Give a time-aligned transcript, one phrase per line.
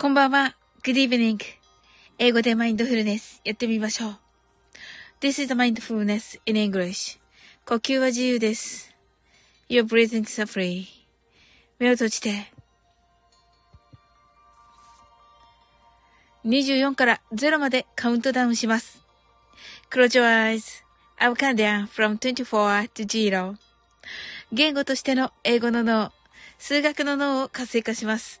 [0.00, 0.56] こんばんは。
[0.82, 1.38] Good evening.
[2.16, 4.16] 英語でマインドフルネスやってみましょう。
[5.20, 7.18] This is the mindfulness in English.
[7.66, 8.94] 呼吸は自由です。
[9.68, 10.86] Your breathing is free.
[11.78, 12.50] 目を閉じて。
[16.46, 19.04] 24から0までカウントダウンします。
[19.90, 20.82] Close your eyes.
[21.18, 23.56] I'll count down from 24 to 0.
[24.50, 26.10] 言語としての英語の脳、
[26.58, 28.40] 数学の脳を活性化します。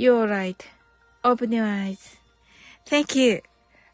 [0.00, 3.42] You're right.Open your eyes.Thank you.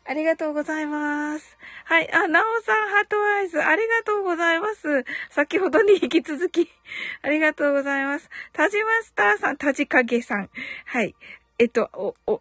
[0.05, 1.59] ありがとうございます。
[1.85, 2.09] はい。
[2.15, 5.05] あ、なおさん、ハートアイズ、ありがとうございます。
[5.31, 6.71] 先ほどに引き続き、
[7.23, 8.31] ありがとうございます。
[8.53, 10.49] タジマスターさん、タジカゲさん。
[10.85, 11.17] はい。
[11.59, 12.41] えっと、お、お、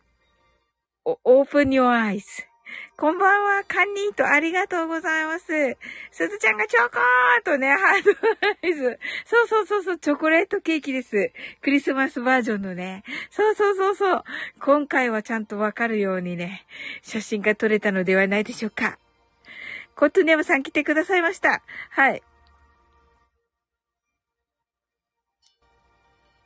[1.04, 2.22] お、オープン your eyes.
[2.98, 5.46] こんばんは、カンニーとありがとうございます。
[6.12, 8.12] すずちゃんがチョコーとね、ハード
[8.64, 9.00] アイズ。
[9.26, 11.32] そうそうそうそう、チョコレートケーキです。
[11.62, 13.04] クリスマスバージョンのね。
[13.30, 14.24] そうそうそうそう。
[14.60, 16.66] 今回はちゃんとわかるようにね、
[17.02, 18.98] 写真が撮れたのではないでしょうか。
[19.96, 21.62] コットネムさん来てくださいました。
[21.90, 22.24] はい。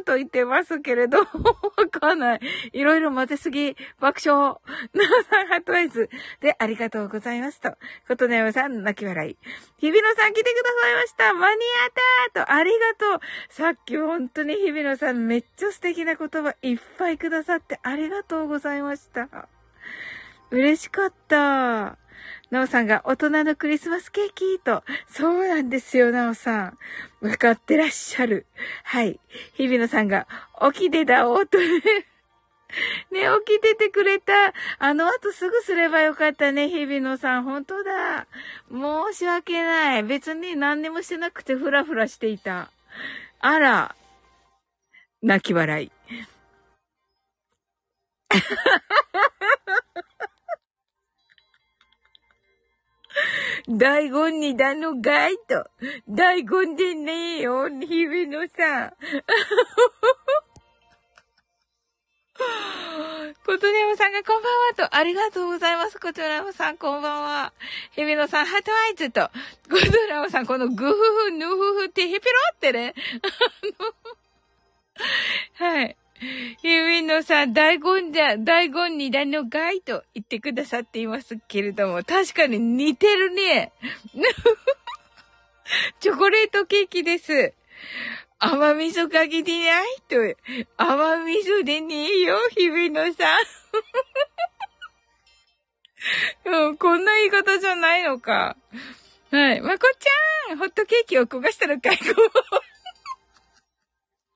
[0.00, 1.26] ーと言ってますけれど、 わ
[1.90, 2.40] かんない。
[2.72, 4.56] いろいろ混ぜすぎ、爆笑。
[4.94, 6.08] なおさん、ハットアイズ。
[6.40, 7.76] で、ありがとうございますと。
[8.08, 9.36] ことねおさん、泣き笑い。
[9.78, 11.34] 日比野さん来てくださいました。
[11.34, 13.20] 間に合ったと、ありがとう。
[13.48, 19.48] さっき本当に日比野さん、めっちゃ素敵な言葉いっぱいくださってありがとうございました。
[20.50, 22.01] 嬉しかった。
[22.52, 24.84] なおさんが大人のクリスマスケーキと。
[25.08, 26.74] そうなんですよ、なおさ
[27.22, 27.26] ん。
[27.26, 28.44] わかってらっしゃる。
[28.84, 29.18] はい。
[29.54, 30.28] 日比野さんが、
[30.74, 31.64] 起きてだおうとね。
[33.10, 34.34] ね、起きててくれた。
[34.78, 37.44] あの後すぐすればよかったね、日比野さん。
[37.44, 38.26] 本当だ。
[38.70, 40.02] 申し訳ない。
[40.02, 42.70] 別に何にもしてなくてフラフラしていた。
[43.40, 43.96] あら。
[45.22, 45.92] 泣き笑い。
[53.68, 55.70] 大言にだのがいと。
[56.08, 58.92] 大言でねえよ、日比野さん。
[63.44, 64.52] ことねもさんがこんばん
[64.84, 65.98] はと、ありがとうございます。
[65.98, 67.52] ことねもさんこんばんは。
[67.92, 69.28] 日比野さん、ハートアイズと、
[69.70, 72.94] ことねもさん、このグフフ、ヌフフってヒピロってね。
[75.54, 75.96] はい。
[76.62, 83.72] ゆみのさん、大根じゃ、大根にだのがいと言ってくださっていますけれども、確かに似てるね。
[86.00, 87.54] チョコレートケーキです。
[88.38, 90.16] 甘味噌かけてないと。
[90.76, 93.40] 甘味噌でねえよ、日比野さん。
[96.68, 98.56] うん、こんな言い方じゃないのか。
[99.30, 99.60] はい。
[99.60, 101.98] まこちゃん、ホットケーキを焦がしたのかい？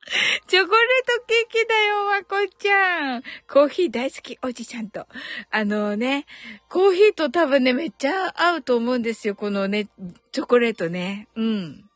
[0.47, 3.23] チョコレートケーキだよ、まこちゃん。
[3.49, 5.07] コーヒー大好きおじちゃんと。
[5.51, 6.27] あのね、
[6.69, 9.89] コーヒーと多分ね、めっちゃ合うと思うんですよ、このね、
[10.31, 11.27] チョコレートね。
[11.35, 11.91] うん。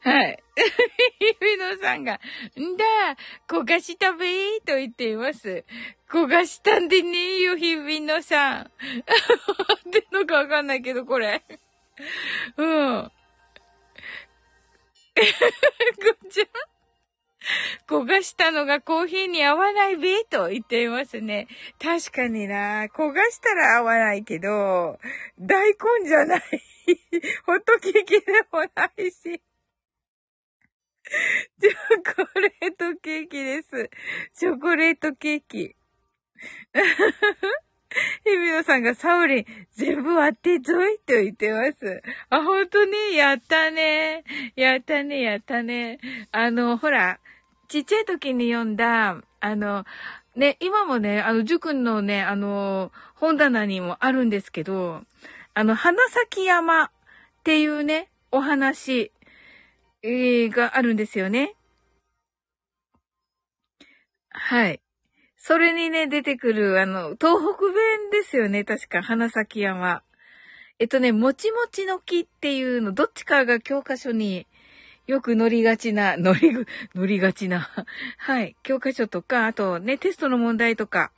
[0.00, 0.42] はい。
[1.20, 2.14] ひびのさんが、
[2.58, 2.84] んだ、
[3.48, 5.64] 焦がし食べーと言っています。
[6.10, 8.62] 焦がしたんでねえよ、ひびのさん。
[8.66, 8.68] っ
[9.90, 11.42] てのかわかんないけど、これ。
[12.56, 13.12] うん。
[15.14, 15.20] こ
[16.26, 16.44] っちゃ
[17.88, 21.48] 焦がしたのがコーヒーに合わないべと言っていますね。
[21.80, 22.86] 確かにな。
[22.86, 24.98] 焦がしたら合わないけど、
[25.38, 26.42] 大根じゃない。
[27.46, 29.40] ホットケーキでもないし。
[31.60, 31.72] チョ
[32.32, 33.90] コレートケーキです。
[34.34, 35.76] チョコレートケーキ。
[38.24, 42.02] 日比野さんがサウリン全部割ってぞいと言ってます。
[42.30, 43.16] あ、ほんとに？
[43.16, 44.24] やったね。
[44.56, 45.98] やったね、やったね。
[46.30, 47.20] あの、ほら、
[47.72, 49.86] ちっちゃい時に読んだ、あの、
[50.36, 55.00] ね、今もね、あの、塾のね、あの、本棚にもあるんですけど、
[55.54, 56.90] あの、花咲山っ
[57.44, 59.10] ていうね、お話、
[60.02, 61.54] えー、があるんですよね。
[64.28, 64.82] はい。
[65.38, 70.02] それにね、出てくる、あの、東北弁ですよね、確か、花咲山。
[70.78, 74.46] えっとね、もちもちの木っていうの、どっちかが教科書に
[75.12, 77.68] よく乗りがちな、 乗り、乗りがちな。
[78.16, 78.56] はい。
[78.62, 81.12] 教科書とか、あとね、テストの問題とか。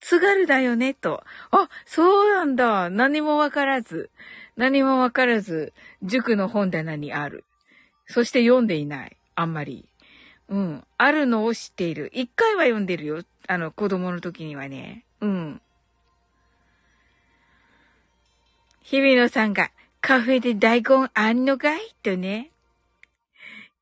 [0.00, 1.24] 津軽だよね、と。
[1.50, 2.90] あ、そうなんだ。
[2.90, 4.10] 何もわからず。
[4.56, 5.72] 何もわからず、
[6.02, 7.44] 塾の本棚にある。
[8.06, 9.16] そして読んでいない。
[9.34, 9.88] あんまり。
[10.48, 10.84] うん。
[10.98, 12.10] あるのを知っている。
[12.12, 13.22] 一回は読んでるよ。
[13.48, 15.06] あの、子供の時にはね。
[15.22, 15.62] うん。
[18.82, 19.70] 日比野さんが、
[20.02, 21.80] カフェで大根あんのかい？
[22.02, 22.52] とね。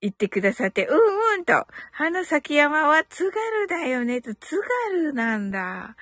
[0.00, 0.96] 言ってくださって、うん
[1.34, 4.60] うんと、花咲山は津軽だよねと、津
[4.90, 5.96] 軽なんだ。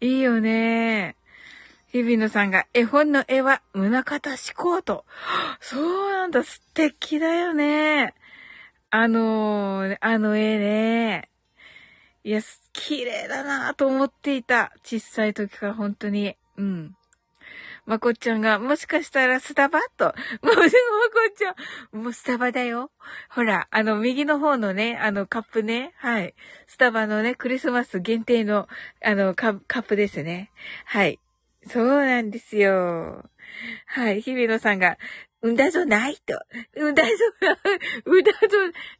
[0.00, 1.16] いいよね。
[1.92, 5.04] 日比野さんが、絵本の絵は宗像志向と。
[5.60, 8.14] そうなんだ、素敵だよね。
[8.90, 11.28] あのあの絵ね。
[12.22, 12.40] いや、
[12.72, 14.72] 綺麗だなと思っていた。
[14.84, 16.36] 小さい時から本当に。
[16.56, 16.96] うん。
[17.86, 19.80] まこっちゃんが、もしかしたらスタバ？
[19.96, 20.06] と。
[20.06, 20.70] もう、まこっ
[21.36, 21.54] ちゃ
[21.96, 22.90] ん、もうスタバだよ。
[23.30, 25.92] ほら、あの、右の方のね、あの、カップね。
[25.96, 26.34] はい。
[26.66, 28.68] スタバのね、クリスマス限定の、
[29.04, 30.50] あの、カップですね。
[30.84, 31.18] はい。
[31.66, 33.28] そうなんですよ。
[33.86, 34.20] はい。
[34.22, 34.96] 日比野さんが、
[35.42, 36.38] うんだぞないと。
[36.76, 37.10] うんだぞ、
[38.04, 38.38] うんだぞ、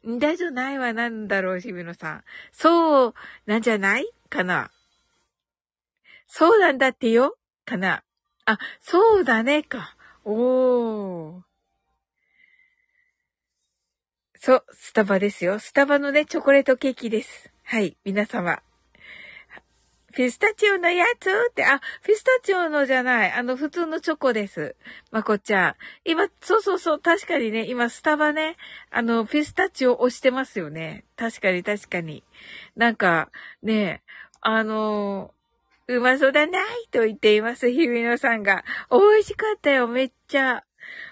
[0.03, 2.23] うんだぞないはなんだろう、日比野さん。
[2.51, 3.13] そう
[3.45, 4.11] なんじゃない？
[4.29, 4.71] かな。
[6.25, 8.03] そうなんだってよかな。
[8.51, 9.95] あ、そうだね、か。
[10.25, 11.41] おー。
[14.35, 15.59] そう、スタバですよ。
[15.59, 17.51] スタバのね、チョコレートケーキです。
[17.63, 18.61] はい、皆様。
[20.13, 23.31] ピスタチオのやつって、あ、ピスタチオのじゃない。
[23.31, 24.75] あの、普通のチョコです。
[25.11, 25.75] まこちゃん。
[26.03, 28.57] 今、そうそうそう、確かにね、今、スタバね、
[28.89, 31.05] あの、ピスタチオ押してますよね。
[31.15, 32.25] 確かに、確かに。
[32.75, 33.31] なんか、
[33.63, 34.03] ね、
[34.41, 35.33] あの
[35.95, 38.63] うまそうだないと言っています、日比野さんが。
[38.89, 40.63] 美味しかったよ、めっちゃ。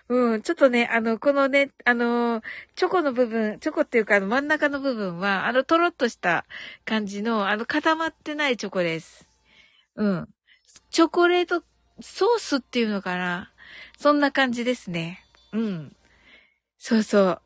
[0.07, 2.41] うん、ちょっとね、あの、このね、あの、
[2.75, 6.45] チョコの部分、チョコっていうか、あの、真ん中の部分は、あの、とろっとした
[6.85, 9.27] 感じの、あの、固まってないチョコです。
[9.95, 10.29] うん。
[10.89, 11.63] チョコレート
[11.99, 13.51] ソースっていうのかな
[13.97, 15.19] そんな感じですね。
[15.51, 15.95] うん。
[16.77, 17.41] そうそう。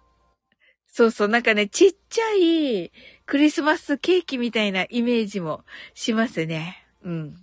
[0.88, 2.92] そうそう、なんかね、ちっちゃい
[3.26, 6.83] クリスマスケーキみたいなイメージもしますね。
[7.04, 7.36] うん。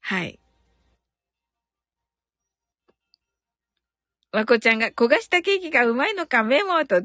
[0.00, 0.38] はい。
[4.32, 7.00] わこちゃんが焦がしたケーキがうまいのかメモと違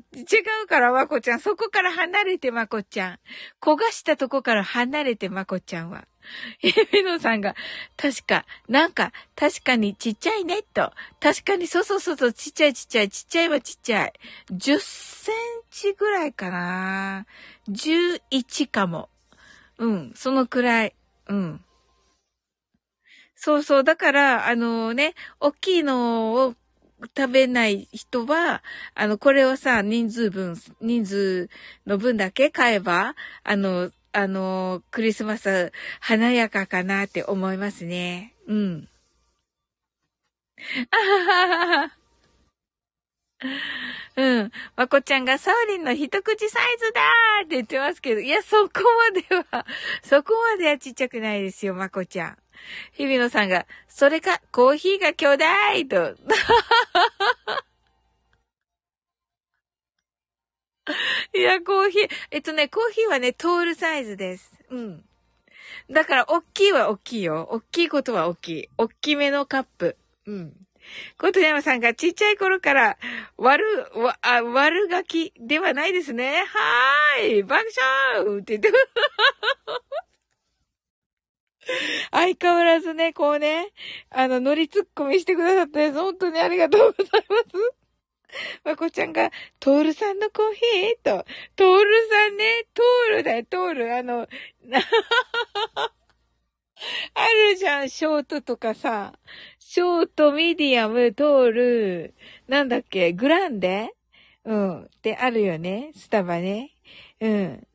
[0.66, 1.40] うからわこちゃん。
[1.40, 3.20] そこから離れてまこちゃん。
[3.62, 6.06] 焦がしたとこから離れてまこちゃんは。
[6.62, 7.56] えめのさんが、
[7.96, 10.92] 確か、なんか、確かにちっちゃいね、と。
[11.20, 14.14] 確かに、そうそうそうそう、ちっちゃいちっちゃい、ちっちゃいはちっちゃい。
[14.52, 15.36] 10セン
[15.72, 17.26] チぐらいかな。
[17.70, 19.10] 11かも。
[19.78, 20.96] うん、そのくらい。
[21.32, 21.62] うん。
[23.36, 23.84] そうそう。
[23.84, 26.56] だから、あのね、大きいのを
[27.18, 28.62] 食べない人は、
[28.94, 31.50] あの、これをさ、人数分、人数
[31.88, 35.72] の分だけ買えば、あの、あの、クリスマス
[36.02, 38.36] 華やかかなって思いますね。
[38.48, 38.88] うん。
[40.92, 42.01] あはははは。
[44.16, 44.52] うん。
[44.76, 48.82] まこちゃんがサウリンの一口サイズだーって言ってますけど、いや、そこ
[49.14, 49.66] までは、
[50.04, 52.38] そこまではちっちゃくないですよ、まこちゃん。
[52.94, 56.16] 日比野さんが、それか、コーヒーが巨大と。
[61.34, 64.52] いや、コーヒー、えっとね、コーヒーはね、トールサイズです。
[64.70, 65.04] うん。
[65.90, 67.48] だから、おっきいはおっきいよ。
[67.50, 68.70] おっきいことはおっきい。
[68.78, 69.98] おっきめのカップ。
[70.26, 70.68] うん。
[71.18, 72.98] こと山さんがちっちゃい頃から
[73.38, 73.64] 悪、
[73.96, 76.44] わ、あ、悪ガキではないですね。
[76.46, 77.66] はーい爆
[78.16, 78.80] 笑って言って
[82.12, 83.72] 相変わらずね、こうね、
[84.10, 87.44] あの、乗りツッコミしてくださって、本当にありがとうございます。
[88.64, 91.04] まこちゃんが、トールさんのコーヒー？
[91.04, 93.96] と、トールさんね、トールだよ、トール。
[93.96, 94.28] あの、
[97.14, 99.14] あるじゃん、ショートとかさ。
[99.60, 102.14] ショート、ミディアム、トール、
[102.48, 103.90] なんだっけ、グランデ？
[104.46, 104.84] うん。
[104.86, 106.72] ってあるよね、スタバね。
[107.20, 107.68] うん。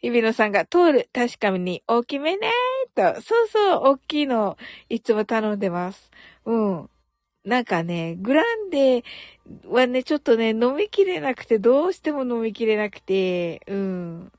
[0.00, 2.50] 日比野さんが、トール、確かに大きめね
[2.94, 3.20] と。
[3.22, 4.56] そうそう、大きいの、
[4.88, 6.10] いつも頼んでます。
[6.44, 6.90] うん。
[7.44, 9.04] なんかね、グランデ
[9.66, 14.32] はね、ちょっとね、飲みきれなくて、どうしても飲みきれなくて、うん。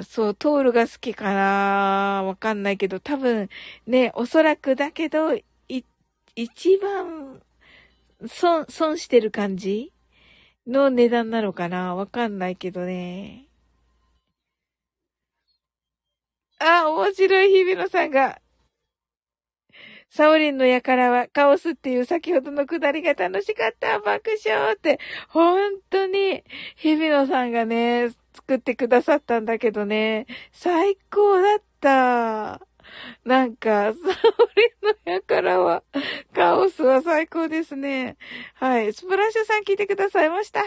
[0.00, 3.48] そう、トールが好きかなわかんないけど、多分、
[3.86, 5.44] ね、おそらくだけど、い、
[6.34, 7.42] 一番、
[8.26, 9.92] 損、損してる感じ
[10.66, 13.48] の値段なのかなわかんないけどね。
[16.58, 18.40] あ、面白い日比野さんが。
[20.08, 23.98] サオリンの輩はカオスっていう先ほどのくだりが楽しかった。
[23.98, 25.00] 爆笑って。
[25.28, 26.44] 本当に、
[26.76, 32.66] 日比野さんがね、作ってくださったんだけどね、最高だった。
[33.24, 34.04] なんか、サオリ
[34.82, 35.82] のやからは、
[36.34, 38.16] カオスは最高ですね。
[38.54, 38.92] はい。
[38.92, 40.60] スプラッシュさん聞いてくださいました。
[40.60, 40.66] ハ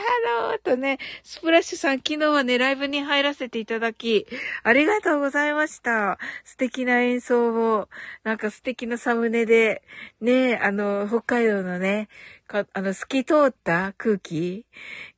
[0.50, 4.26] ローとね、スプラッシュさん昨日はね、ライブに入らせていただき、
[4.64, 6.18] ありがとうございました。
[6.44, 7.90] 素敵な演奏を、
[8.24, 9.84] なんか素敵なサムネで、
[10.22, 12.08] ね、あの、北海道のね、
[12.48, 14.66] かあの、透き通った空気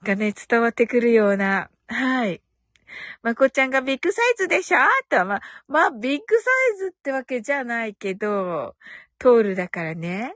[0.03, 2.41] がね、伝わってくるような、はい。
[3.21, 4.79] まこちゃんがビッグサイズでしょ？
[5.09, 8.75] と、ま、まあ、ビッグサイズってわけじゃないけど、
[9.19, 10.35] トールだからね。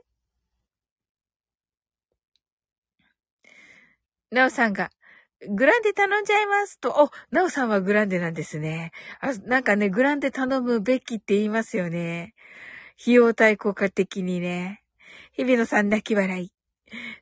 [4.30, 4.90] なおさんが、
[5.48, 8.92] グランデ頼んじゃいますと、お、なおさんはグランデなんですね。
[9.20, 12.34] あ、なんかね、グランデ頼むべきって言いますよね。
[13.00, 14.82] 費用対効果的にね。
[15.32, 16.51] 日比野さん泣き笑い。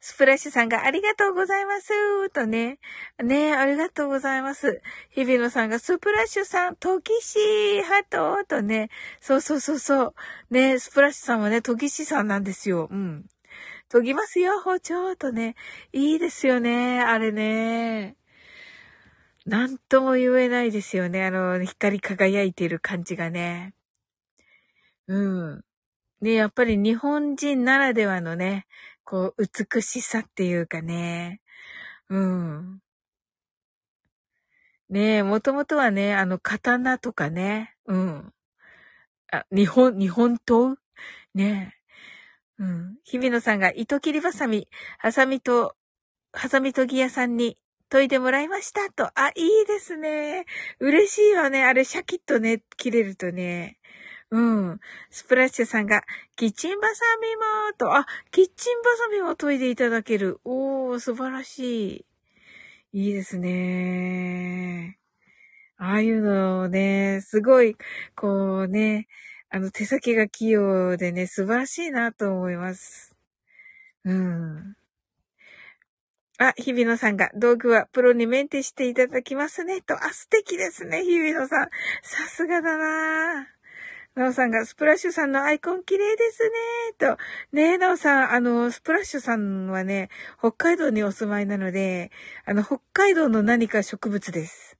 [0.01, 2.31] スプラッシュさんがありがとうございます。
[2.31, 2.79] とね。
[3.23, 4.81] ねありがとうございます。
[5.11, 8.91] 日比野さんがスプラッシュさん、トキシー、ハトとね。
[9.21, 10.15] そうそうそうそう。
[10.51, 12.89] ねスプラッシュさんはね、トキシさんなんですよ。
[12.91, 13.27] うん。
[13.91, 15.57] 研ぎますよ、包丁とね。
[15.93, 18.17] いいですよね、あれね。
[19.47, 21.25] なんとも言えないですよね。
[21.25, 23.75] あの、光り輝いている感じがね。
[25.09, 25.65] うん。
[26.21, 28.67] ね、やっぱり日本人ならではのね、
[29.11, 31.41] こう、美しさっていうかね。
[32.11, 32.79] うん。
[34.89, 38.33] ねえ、もともとはね、あの、刀とかね、うん。
[39.33, 40.77] あ、日本、日本刀？
[41.35, 41.75] ね
[42.61, 42.63] え。
[42.63, 42.99] うん。
[43.03, 45.75] 日比野さんが糸切りばさみ、ハサミと、
[46.33, 47.59] ハサミ研ぎ屋さんに
[47.91, 49.11] 研いでもらいましたと。
[49.19, 50.45] あ、いいですね。
[50.79, 51.65] 嬉しいわね。
[51.65, 53.80] あれ、シャキッとね、切れるとね。
[54.31, 54.81] うん。
[55.11, 56.05] スプラッシュさんが、
[56.37, 57.43] キッチンバサミも
[57.77, 60.39] と、あ、キッチンバサミも研いでいただける。
[60.45, 62.07] おー、素晴らしい。
[62.93, 64.99] いいですね。
[65.79, 67.77] ああいうのをね、すごい、
[68.15, 69.09] こうね、
[69.49, 73.17] あの、手先が器用でね、素晴らしいなと思います。
[74.05, 74.77] うん。
[76.39, 79.95] あ、日比野さんが、道具はプロにメンテしていただきますね、と。
[79.95, 81.69] あ、素敵ですね、日比野さん。
[82.03, 83.60] さすがだな
[84.17, 86.51] なおさんが、スプラッシュさんのアイコン綺麗ですね、
[86.99, 87.17] と。
[87.53, 92.11] ねえ、なおさん、あの、スプラッシュさんはね、北海道にお住まいなので、
[92.45, 94.77] あの、北海道の何か植物です。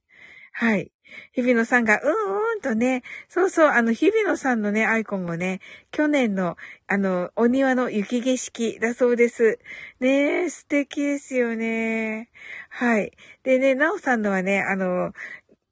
[0.53, 0.91] はい。
[1.33, 5.61] 日比野さんが、うんうんとね、そうそう、あの、日比野さんのね、アイコンもね、
[5.91, 6.57] 去年の、
[6.87, 9.59] あの、お庭の雪景色だそうです。
[10.01, 12.29] ねえ、素敵ですよね。
[12.69, 13.11] はい。
[13.43, 15.13] でね、なおさんのはね、あの、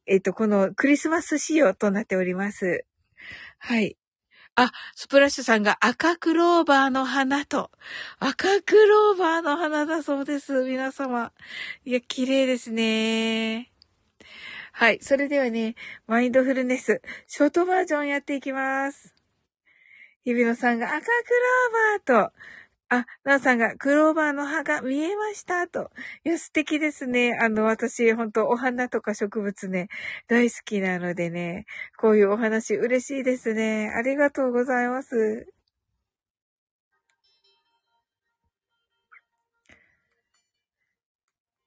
[0.08, 2.86] えっと、このクリスマス仕様となっております。
[3.60, 3.98] はい。
[4.56, 7.72] あ、スプラッシュさんが赤クローバーの花と、
[8.20, 10.64] 赤クローバーの花だそうです。
[10.64, 11.32] 皆様。
[11.86, 13.72] いや、綺麗ですね。
[14.74, 15.00] はい。
[15.02, 15.76] それではね、
[16.08, 19.14] マインドフルネス、ショートバージョンやっていきます。
[20.24, 22.36] 日比野さんが赤クローバーと、
[22.92, 25.92] あ、なおさんがクローバーの葉が見えましたと。
[26.26, 27.38] いや、素敵ですね。
[27.40, 29.90] あの、私、本当お花とか植物ね、
[30.28, 31.66] 大好きなのでね、
[31.98, 33.92] こういうお話嬉しいですね。
[33.96, 35.48] ありがとうございます。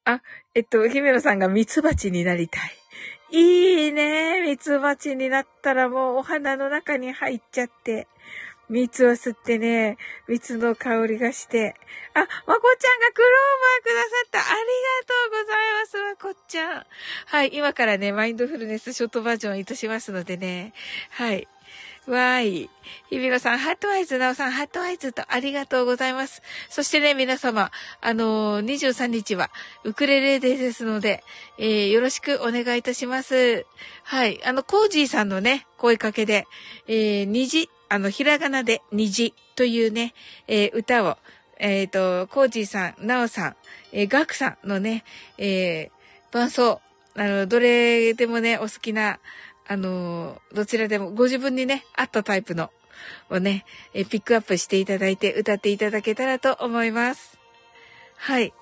[0.04, 0.20] あ、
[0.54, 2.72] えっと、姫野さんがミツバチになりたい。
[3.30, 4.42] いいね。
[4.42, 8.08] ミツバチになったらもうお花の中に入っちゃって、
[8.72, 9.98] 蜜を吸ってね、
[10.28, 11.76] 蜜の香りがして。
[12.14, 14.38] あ、まこちゃんがクローバーくださった。
[14.38, 16.86] ありがとうございます、まこちゃん。
[17.26, 20.72] はい、今からね、マインドフルネスショートバージョンいたしますのでね。
[21.10, 21.46] はい。
[22.06, 22.70] わーい。
[23.10, 26.42] 日比野さん、 heart eyes、なおさん、 heart eyes とありがとうございます。
[26.68, 27.70] そしてね、皆様、
[28.00, 29.50] あのー、23日は、
[29.84, 31.22] ウクレレデーですので、
[31.58, 33.66] えー、よろしくお願いいたします。
[34.02, 34.44] はい。
[34.44, 36.46] あの、コージーさんのね、声かけで、
[36.88, 40.14] えー、虹、あの、ひらがなで虹というね、
[40.48, 41.18] えー、歌を、
[41.58, 43.56] えっ、ー、と、コージーさん、なおさん、
[43.92, 45.04] えー、ガクさんのね、
[45.36, 46.80] えー、伴奏、
[47.16, 49.20] あの、どれでもね、お好きな、
[49.68, 52.70] あの、どちらでもご自分にね、合ったタイプの
[53.28, 57.38] をね、えピックアップしていただいて歌っていただけたらと思います。
[58.16, 58.54] はい。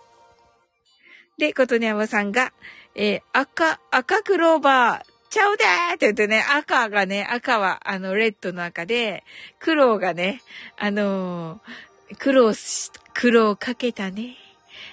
[1.39, 2.53] で、ことにゃまさんが、
[2.97, 9.25] えー、赤、赤クローバー、ちゃうでーって言ってね、赤がね、赤は、あの、レッドの赤で、
[9.61, 10.43] 黒がね、
[10.77, 12.53] あのー、黒、
[13.15, 14.37] 黒かけたね、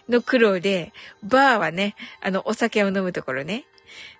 [0.08, 3.66] の黒で、バーはね、あの、お酒を飲むところね。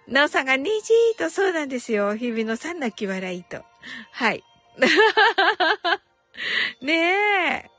[0.08, 2.16] なおさんがにじーと、そうなんですよ。
[2.16, 3.64] 日々のさん泣き笑いと。
[4.12, 4.44] はい。
[6.82, 7.70] ねえ。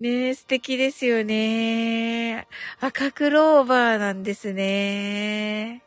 [0.00, 2.46] ねえ、素敵ですよね。
[2.80, 5.82] 赤クローバーなんですね。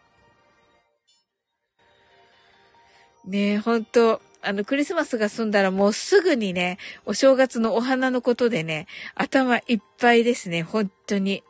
[3.25, 11.43] ねえ、ほんと、あの、クリスマスが済んだらもうすぐにね、お正月のお花のことでね、頭いっぱいですね、本当に。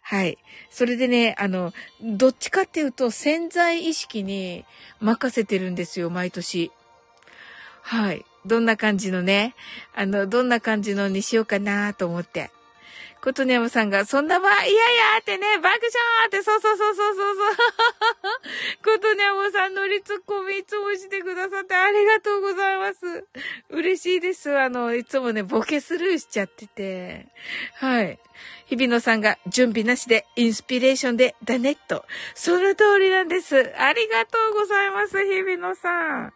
[0.00, 0.38] はい。
[0.70, 4.64] それでね、あの、どっちかっていうと潜在意識に
[5.00, 6.70] 任せてるんですよ、毎年。
[7.82, 8.24] はい。
[8.46, 9.54] どんな感じのね、
[9.94, 12.50] あの、どんな感じのにしようかなと思って。
[13.26, 15.80] ことねまさんが、そんな場、いやいやってね、爆笑
[16.28, 17.56] って、そうそうそうそうそうそう。
[18.84, 23.24] ことねまさん乗りツッコミいつもしてくださってありがとうございます。
[23.70, 24.56] 嬉しいです。
[24.56, 27.26] あの、いつもね、ボケスルーしちゃってて。
[27.74, 28.20] はい。
[28.66, 32.04] 日比野さんが準備なしでインスピレーションでだねっと。
[32.36, 33.56] その通りなんです。
[33.76, 35.90] ありがとうございます、日比野さ
[36.26, 36.32] ん。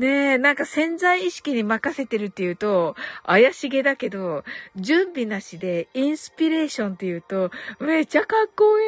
[0.00, 8.86] ねえ、なんか潜在意識に任せてるっていうと、怪しげだけど、準備なしでインスピレーションっていうと、めっちゃかっこいい。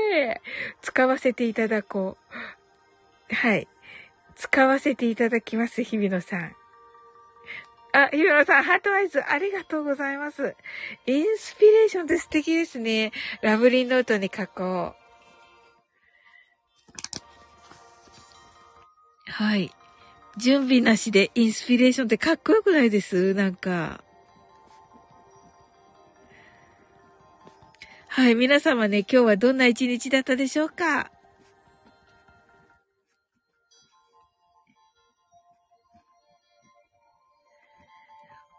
[0.81, 2.17] 使わせていただこ
[3.31, 3.35] う。
[3.35, 3.69] はい。
[4.37, 6.57] 使わせていただきます、日比野さん。
[7.93, 10.57] あ、日比野さん、ハートアイズ、ありがとうございます。
[11.05, 13.13] インスピレーションって素敵ですね。
[13.43, 15.03] ラブリンノートに書こう。
[19.31, 19.71] はい。
[20.39, 23.35] 準備なしでインスピレーションってかっこよくないです？
[23.35, 24.03] なんか。
[28.09, 31.11] はい、皆様ね、今日はどんな一日だったでしょうか？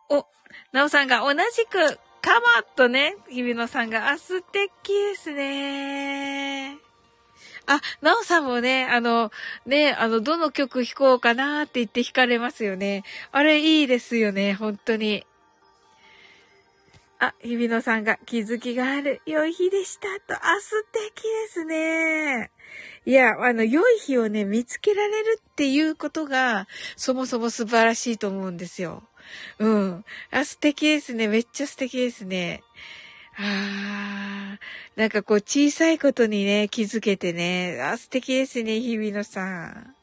[0.09, 0.25] お、
[0.71, 6.77] なおさんが同じく、かもとね、日比野さんが、あ、素敵ですね。
[7.65, 9.32] あ、なおさんもね、あの、
[9.65, 13.04] ね、あの、どの曲弾こうかなって言って弾かれますよね。
[13.32, 15.26] あれいいですよね、本当に。
[17.19, 20.34] あ、日比野さんが気づきがある良い日でしたと。
[20.36, 22.52] あ、素敵ですね。
[23.06, 29.04] いや、あの、良い日をね、見つけられるっていうことが、そもそも素晴らしいと思うんですよ。
[29.60, 30.06] うん。
[30.32, 31.30] あ、素敵ですね。
[31.30, 32.62] めっちゃ素敵ですね。
[33.37, 34.59] ああ、
[34.95, 37.81] なんかこう小さいことにね、気づけてね。
[37.81, 39.95] あ、素敵ですね、日比野さん。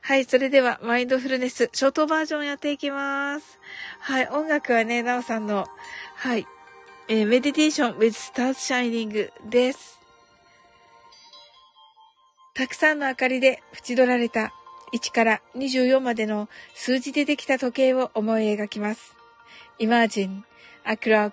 [0.00, 3.58] はい、それでは、マインドフルネス、ショートバージョンやっていきます。
[4.00, 5.66] はい、音楽はね、なおさんの、
[6.16, 6.46] はい、
[7.08, 9.98] えー、メディテーション with stars shining です。
[12.54, 14.52] たくさんの明かりで縁取られた
[14.92, 19.14] 1から24までの数字でできた時計を思い描きます。
[19.78, 20.42] Imagine
[20.84, 21.32] a clock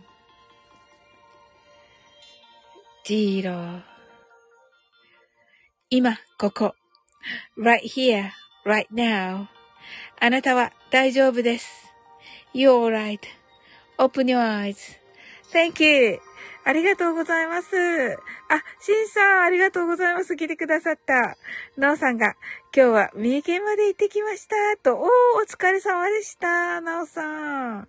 [3.06, 3.83] zero
[5.96, 6.74] 今、ここ。
[7.56, 8.30] right here,
[8.66, 9.46] right now.
[10.18, 11.70] あなたは大丈夫です。
[12.52, 13.16] You're
[13.96, 14.74] alright.Open your
[15.52, 16.18] eyes.Thank you.
[16.64, 17.76] ありがとうございます。
[17.76, 20.34] あ、シンさん、ありがとうございます。
[20.34, 21.36] 来てくださった。
[21.76, 22.34] なおさんが、
[22.74, 24.56] 今日は三重県まで行ってきました。
[24.82, 25.06] と、おー、
[25.44, 26.80] お疲れ様でした。
[26.80, 27.22] なおさ
[27.82, 27.88] ん。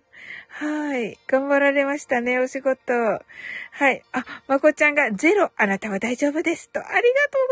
[0.58, 1.18] はい。
[1.26, 2.94] 頑張られましたね、お仕事。
[2.94, 3.20] は
[3.90, 4.02] い。
[4.12, 6.70] あ、まこちゃんがゼロ、あなたは大丈夫です。
[6.70, 7.46] と、ありがとう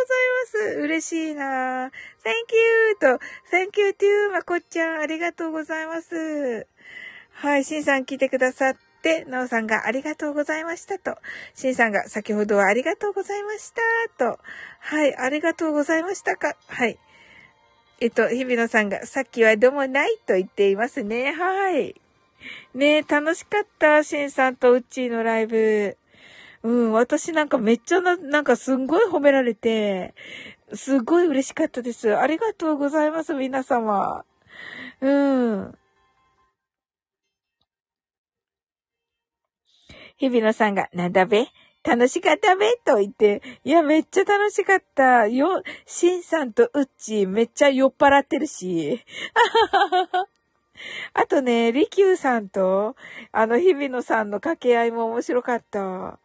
[0.56, 0.80] ございます。
[0.80, 3.06] 嬉しいな Thank you と、
[3.54, 6.66] Thank you to まこちゃん、ありがとうございます。
[7.32, 11.18] はい、しんさん来てくださって、なおさんがありがとうございましたと、
[11.54, 13.82] しんさんが先ほどはありがとうございました
[14.16, 14.38] と、
[14.78, 16.98] はい、ありがとうございましたか、はい。
[18.00, 21.32] えっと、日比野さんがさっきはどうもないと言っていますね。
[21.32, 22.00] はい。
[22.74, 24.02] ねえ、楽しかった。
[24.02, 25.96] シンさんとウッチーのライブ。
[26.62, 30.14] うん、私なんかめっちゃな、なんかすんごい褒められて、
[30.72, 32.16] すごい嬉しかったです。
[32.16, 34.24] ありがとうございます、皆様。
[35.00, 35.78] うん。
[40.16, 41.46] 日比野さんが、なんだべ？
[41.82, 42.76] 楽しかったべ？
[42.84, 45.26] と言って、いや、めっちゃ楽しかった。
[45.26, 49.04] よ、シンさんとウッチーめっちゃ酔っ払ってるし。
[49.72, 50.28] あはは
[51.14, 52.96] あとね、リキューさんと、
[53.32, 56.18] あの、日比野さんの掛け合いも面白かった。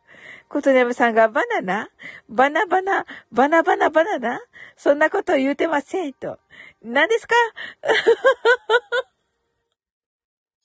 [0.50, 1.90] ことねむさんがバナナ？
[2.28, 4.42] バナバナ、バナバナバナナ？
[4.76, 6.40] そんなこと言うてませんと。
[6.84, 7.36] 何ですか？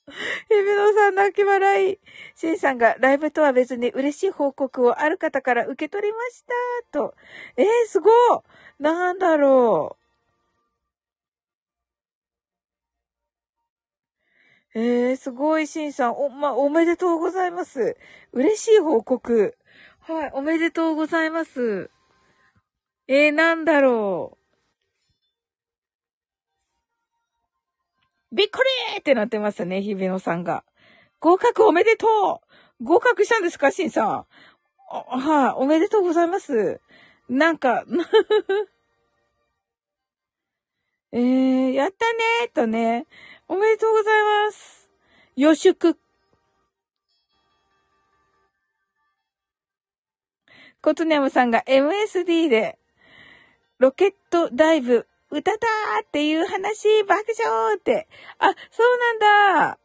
[0.06, 0.12] 日
[0.54, 1.98] 比野さん泣き笑い。
[2.34, 6.54] シンさんがライブとは別に嬉しい報告をある方から受け取りました。
[6.90, 7.14] と。
[7.58, 8.10] えー、すご
[8.78, 10.03] なんだろう
[14.74, 14.78] う。
[14.80, 16.12] えー、すごい、シンさん。
[16.12, 17.96] お、ま、おめでとうございます。
[18.32, 19.56] 嬉しい報告。
[20.00, 21.90] はい、おめでとうございます。
[23.08, 24.36] えー、なんだろ
[28.32, 28.34] う。
[28.34, 28.58] びっく
[28.92, 30.64] りってなってますね、日比野さんが。
[31.20, 32.42] 合格おめでと
[32.80, 34.26] う合格したんですか、しんさん？
[34.90, 36.80] はい、おめでとうございます。
[37.28, 37.84] なんか
[41.12, 43.06] えー、やったねーとね。
[43.48, 44.90] おめでとうございます。
[45.36, 45.98] 予祝。
[50.80, 52.78] コトネムさんが MSD で、
[53.78, 58.08] ロケットダイブ、歌だーっていう話、爆笑って。
[58.38, 59.18] あ、そうなん
[59.72, 59.78] だ。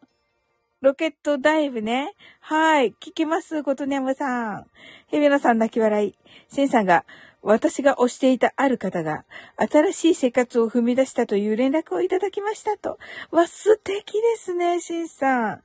[0.82, 2.13] ロケットダイブね。
[2.39, 2.91] はい。
[2.91, 4.65] 聞きます、コトネムさん。
[5.08, 6.15] ヘビナさん泣き笑い。
[6.48, 7.04] シンさんが、
[7.41, 9.25] 私が推していたある方が、
[9.58, 12.99] 新しい生活を踏み出したという連絡をいただきましたと。
[13.32, 15.62] わ、素敵ですね、シンさん。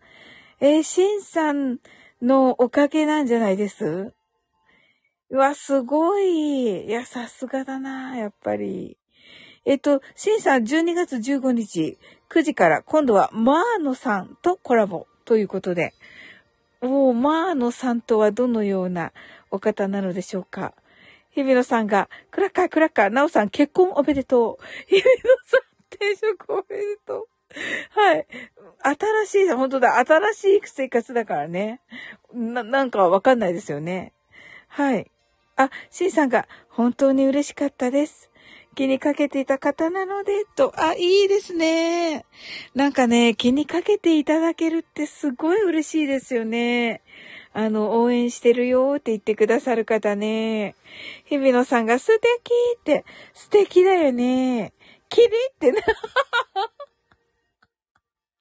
[0.61, 1.79] えー、シンさん
[2.23, 4.15] のおかげなんじゃないです？
[5.31, 6.87] わ、すごい。
[6.87, 8.97] いや、さすがだな、やっぱり。
[9.65, 11.99] えっと、シンさん12月15日
[12.31, 15.95] 9時から今度はマーノさんとコラボということで、
[16.83, 19.13] おー、マーノさんとはどのような
[19.51, 20.75] お方なのでしょうか？
[21.35, 24.65] 日比野さんが、クラッカークラッカー、ナオさん結婚おめでとう。
[24.87, 25.11] 日比野
[25.45, 27.29] さん転職おめでとう。
[27.91, 28.27] はい。
[28.83, 31.81] 新しい、本当だ、新しい生活だからね。
[32.33, 34.13] な、なんかわかんないですよね。
[34.69, 35.11] はい。
[35.57, 38.31] あ、C さんが本当に嬉しかったです。
[38.75, 42.25] 気にかけていた方なので、と、あ、いいですね。
[42.75, 47.03] なんかね、気にかけていただけるってすごい嬉しいですよね。
[47.57, 50.75] あの、応援してるよって言ってくださる方ね。
[51.25, 52.27] 日比野さんが素敵
[52.81, 54.73] って、素敵だよね。
[55.09, 55.81] キリってな。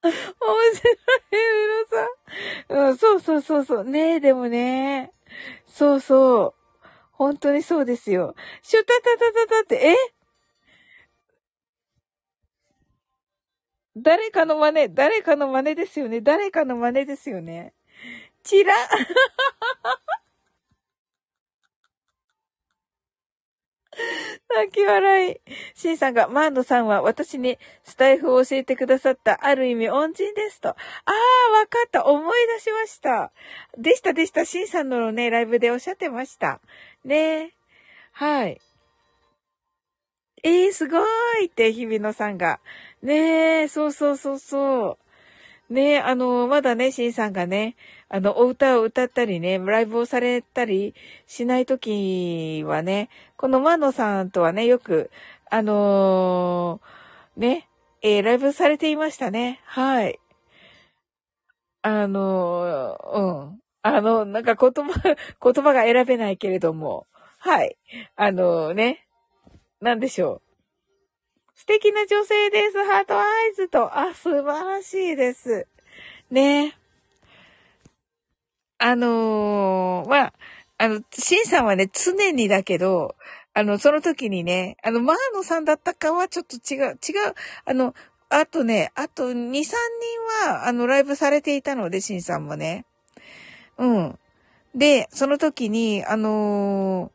[0.04, 0.12] 面
[0.74, 0.96] 白い、
[1.30, 1.38] 日比
[2.72, 2.88] 野さん。
[2.90, 3.84] うん、そうそうそうそう。
[3.86, 5.14] ねえ、でもね。
[5.68, 6.88] そうそう。
[7.12, 8.36] 本当にそうですよ。
[8.64, 9.96] シュタタタタタって、え？
[13.96, 16.20] 誰かの真似、誰かの真似ですよね。
[16.20, 17.76] 誰かの真似ですよね。
[18.44, 18.74] チラ
[24.50, 25.38] 泣き笑い。
[25.76, 30.70] シンさんが、マーノさんは私にスタイフを教えてくださったある意味恩人ですと。
[30.70, 32.06] ああ、わかった。
[32.06, 33.32] 思い出しました。
[33.78, 34.46] でしたでした。
[34.46, 36.60] シンさんのね、ライブでおっしゃってました。
[37.06, 37.54] ねえ
[38.12, 38.62] はい。
[40.44, 41.00] ええー、すご
[41.40, 42.60] いって、日比野さんが。
[43.02, 44.98] ねえ、そうそうそうそ
[45.70, 45.74] う。
[45.74, 47.76] ねえ、あの、まだね、シンさんがね、
[48.16, 50.94] あの、お歌を歌ったりね、ライブをされたり
[51.26, 55.10] しないときはね、このマノさんとはね、よく、
[55.50, 57.68] あのー、ね、
[58.04, 59.62] えー、ライブされていましたね。
[59.66, 60.20] はい。
[61.82, 63.60] あのー、うん。
[63.82, 64.94] あの、なんか言葉、
[65.42, 67.08] 言葉が選べないけれども、
[67.40, 67.76] はい。
[68.16, 69.08] あのね、
[69.82, 70.42] なんでしょう。
[71.56, 72.78] 素敵な女性です。
[72.86, 73.98] ハートアイズと。
[73.98, 75.68] あ、素晴らしいです。
[76.30, 76.78] ね。
[78.86, 80.34] あのー、まあ、
[80.78, 83.16] あの、シンさんはね、常にだけど、
[83.54, 87.96] あの、その時にね、あの、マーノさんだったかはちょっと違う、違う、あの、
[88.28, 92.86] あとね、あと2、3人は、あの、ライブされていたので、シンさんもね。
[93.78, 94.20] うん。
[94.76, 97.10] で、その時に、あの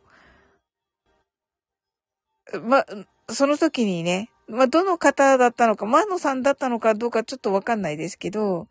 [2.54, 2.86] ー、ま、
[3.28, 8.68] その時にね、まどの方だったのか、マーノさんだったのかどうかちょっとわかんないですけど、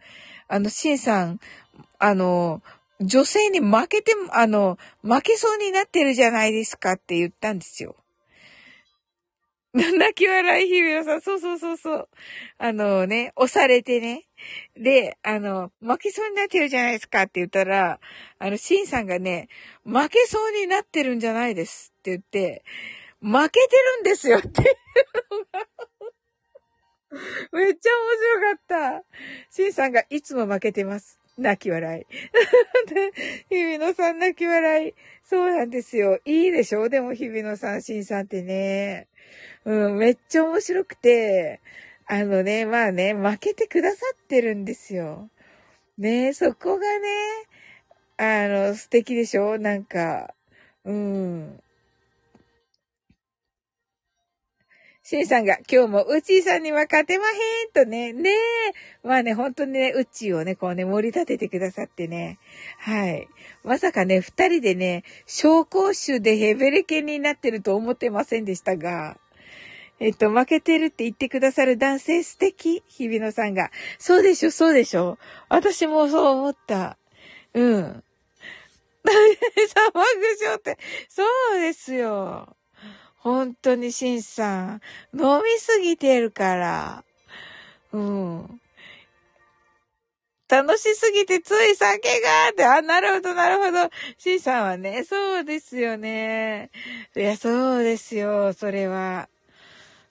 [0.48, 1.40] あの、シンさん、
[2.00, 2.64] あの、
[3.00, 7.96] 女性に負けて、あの、負けそうになってるじゃないですかって言ったんですよ。
[9.74, 12.10] 泣き笑いひびよさん、そうそうそうそう。
[12.58, 14.26] あのね、押されてね。
[14.76, 18.00] で、あの、負けそうになってるじゃないですかって言ったら、
[18.40, 19.50] あの、シンさんがね、
[19.84, 22.64] 負けそうになってるんじゃないですって言って、
[23.22, 24.54] 負けてるんですよっていう
[25.32, 25.68] のが
[27.52, 29.04] めっちゃ面白かった。
[29.52, 31.20] シンさんがいつも負けてます。
[31.40, 32.06] 泣き笑い。
[33.50, 34.94] 日比野さん泣き笑い。
[35.24, 36.20] そうなんですよ。
[36.26, 36.90] いいでしょ？
[36.90, 39.08] でも日比野さん、シンさんってね。
[39.66, 41.62] うん、めっちゃ面白くて、
[42.08, 45.30] あのね、まあね、負けてくださってるんですよ。
[45.98, 47.10] ねそこがね、
[48.18, 49.60] あの、素敵でしょ？
[49.60, 50.34] なんか、
[50.86, 51.60] うん。
[55.10, 59.08] シンさんが今日もウチーさんには勝てまへんとね、ねえ。
[59.08, 62.40] まあね、本当にね、ウッチーをね、こうね、盛り立ててくださってね。
[62.78, 63.30] はい。
[63.64, 69.18] まさかね、二人でね、小公衆でヘベレケになってると思ってませんでしたが。
[70.02, 73.72] えっと、負けてるって言ってくださる男性素敵日比野さんが。
[74.00, 75.20] そうでしょ、そうでしょ。
[75.48, 76.98] 私もそう思った。
[77.54, 78.04] うん。
[79.08, 80.78] 騒ぐしょって。
[81.08, 81.24] そ
[81.56, 82.57] うですよ。
[83.28, 84.82] 本当にシンさん。
[85.14, 87.04] 飲みすぎてるから。
[87.92, 88.62] うん。
[90.48, 93.90] 楽しすぎてつい酒がって、あ、なるほど、なるほど。
[94.18, 96.70] シンさんはね、そうですよね。
[97.18, 99.28] いや、そうですよ、それは。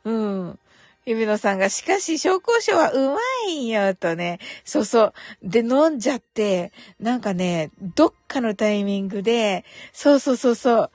[0.04, 0.58] うん。
[1.06, 4.40] ゆびのさんが、しかし、紹興酒はうまいんよ、とね。
[4.62, 5.14] そうそう。
[5.42, 10.90] で、飲んじゃって、なんかね、どっかのタイミングで、そうそうそうそう。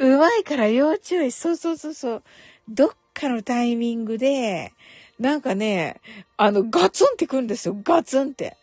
[0.00, 1.30] うまいから要注意。
[1.30, 2.22] そうそうそうそう。
[2.68, 4.72] どっかのタイミングで、
[5.18, 6.00] なんかね、
[6.38, 7.76] あの、ガツンってくるんですよ。
[7.84, 8.56] ガツンって。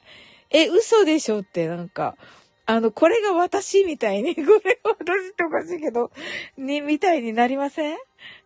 [0.49, 2.17] え、嘘でしょって、なんか。
[2.65, 6.11] あの、これが私みたいに、これが私っておかしいけど、
[6.57, 7.97] に、みたいになりません？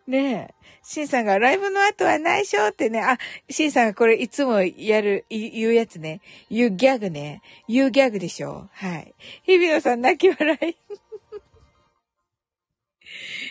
[0.07, 0.53] ねえ。
[0.83, 3.17] シンさんがライブの後は内緒ってね、あ、
[3.49, 6.21] シンさんがこれいつもやる、言うやつね。
[6.49, 7.41] 言うギャグね。
[7.67, 8.67] 言うギャグでしょ。
[8.73, 9.13] はい。
[9.43, 10.75] 日比野さん泣き笑い。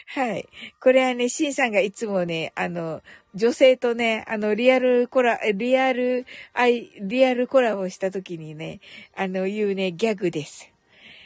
[0.07, 0.49] はい。
[0.81, 3.03] これはね、シンさんがいつもね、あの、
[3.35, 8.81] 女性とね、あの、リアルコラ、リアル、アイ、リアルコラボした時にね、
[9.15, 10.71] あの、言うね、ギャグです。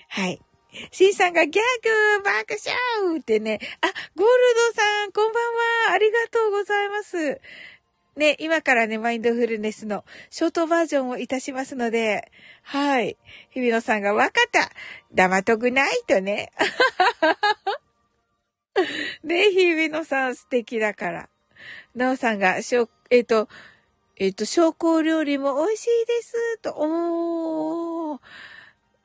[0.08, 0.40] はい。
[0.90, 1.62] シンさんがギャ
[2.18, 2.56] グ爆
[3.02, 4.32] 笑ってね、あ、ゴール
[4.74, 5.44] ドさん、こんばん
[5.88, 5.92] は。
[5.92, 7.40] ありがとうございます。
[8.16, 12.30] ね、今からね、マインドフルネスのショートバージョンをいたしますので、
[12.62, 13.16] はい。
[13.50, 14.70] 日比野さんがわかった
[15.12, 16.52] 黙っとくないとね。
[19.22, 21.28] ね、日比野さん素敵だから。
[21.94, 23.48] なおさんが、しょ、えっ、ー、と、
[24.16, 26.58] えっ、ー、と、昇降料理も美味しいです。
[26.58, 28.20] と、おー。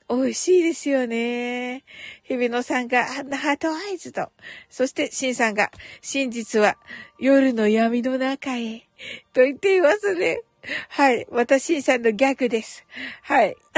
[0.09, 1.83] 美味しいですよね。
[2.23, 4.31] 日比野さんが、ハートアイズと。
[4.67, 5.69] そして、シンさんが、
[6.01, 6.77] 真実は
[7.19, 8.87] 夜の闇の中へ。
[9.33, 10.41] と言っていますね。
[10.89, 11.27] はい。
[11.31, 12.85] また、シンさんの逆です。
[13.21, 13.55] はい。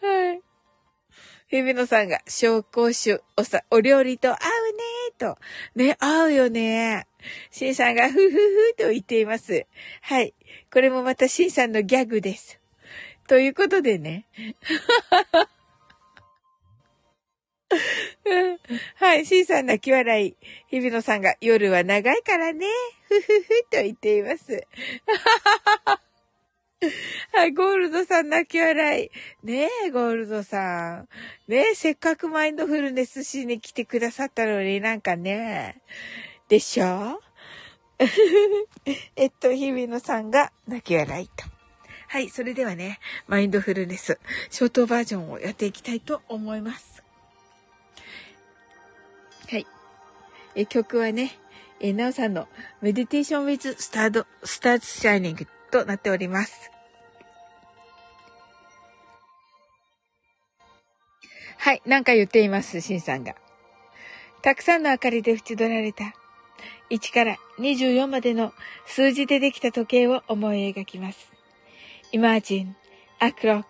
[0.00, 0.47] はい。
[1.50, 4.42] 日比野さんが、紹興酒、おさ、お料理と合うね
[5.18, 5.38] と。
[5.74, 7.06] ね、合うよね。
[7.50, 9.66] シンさんが、ふふふと言っています。
[10.02, 10.34] はい。
[10.70, 12.60] これもまたシンさんのギャグです。
[13.28, 14.26] ということでね。
[18.96, 20.36] はい、シンさん泣き笑い。
[20.68, 22.66] 日比野さんが夜は長いからね。
[23.08, 24.66] ふふふと言っています。
[27.32, 29.10] はい、ゴールドさん泣き笑い。
[29.46, 31.08] ねえ、ゴールドさん。
[31.48, 35.80] ねえ、せっかくマインドフルネスしに来てくださったのになんかね。
[36.48, 37.20] でしょ？
[39.16, 41.44] えっと、日比野さんが泣き笑いと。
[42.06, 47.02] はい、それではね、マインドフルネス、ショートバージョンをやっていきたいと思います。
[49.50, 49.66] はい。
[50.54, 51.36] え曲はね、
[51.80, 52.48] えなおさんの
[52.80, 56.70] メディテーション with スタート、スターツシャイニングとなっております。
[61.58, 63.34] はい、なんか言っています、シンさんが。
[64.42, 66.14] たくさんの明かりで縁取られた
[66.90, 68.52] 1から24までの
[68.86, 71.32] 数字でできた時計を思い描きます。
[72.12, 72.74] Imagine
[73.20, 73.64] a clock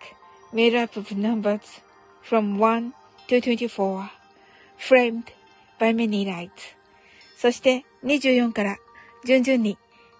[0.53, 1.59] made up of numbers
[2.23, 2.93] from 1
[3.27, 4.07] to 24
[4.77, 5.23] framed
[5.79, 6.51] by many lights
[7.35, 8.77] そして24から
[9.25, 9.77] 順々に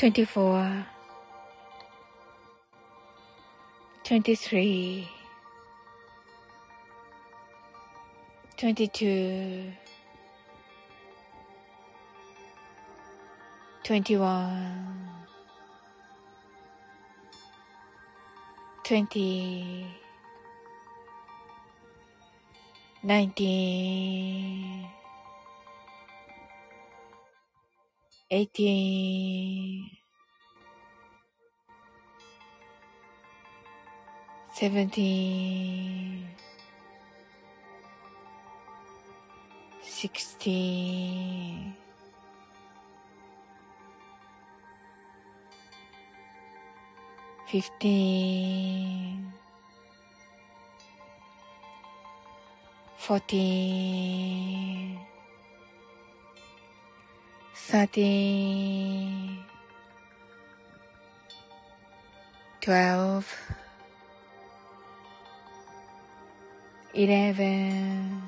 [0.00, 0.86] 24
[4.02, 5.06] 23
[8.56, 9.72] 22
[13.84, 15.20] 21
[18.82, 19.86] 20
[23.04, 24.99] 19
[28.32, 29.90] 18
[34.54, 36.26] 17
[39.82, 41.74] 16
[47.48, 49.32] 15
[52.96, 55.09] 14
[57.70, 59.38] thirteen,
[62.60, 63.32] twelve,
[66.94, 68.22] eleven,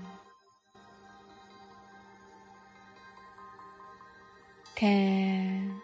[4.77, 5.75] ten,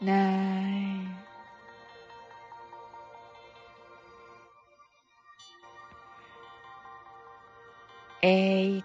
[0.00, 1.08] nine,
[8.22, 8.84] eight,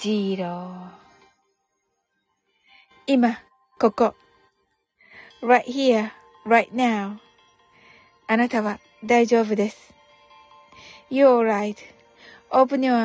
[0.00, 0.88] zero
[3.06, 3.38] 今、
[3.78, 4.14] ここ。
[5.42, 6.10] right here,
[6.46, 7.18] right now.
[8.26, 9.92] あなたは大丈夫です。
[11.10, 11.46] You're
[12.50, 12.96] right.Open your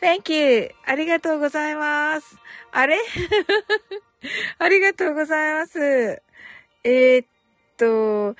[0.00, 0.70] eyes.Thank you.
[0.84, 2.38] ありがとうございます。
[2.72, 2.98] あれ
[4.58, 5.78] ありがとうございます。
[5.78, 7.26] えー、っ
[7.76, 8.34] と、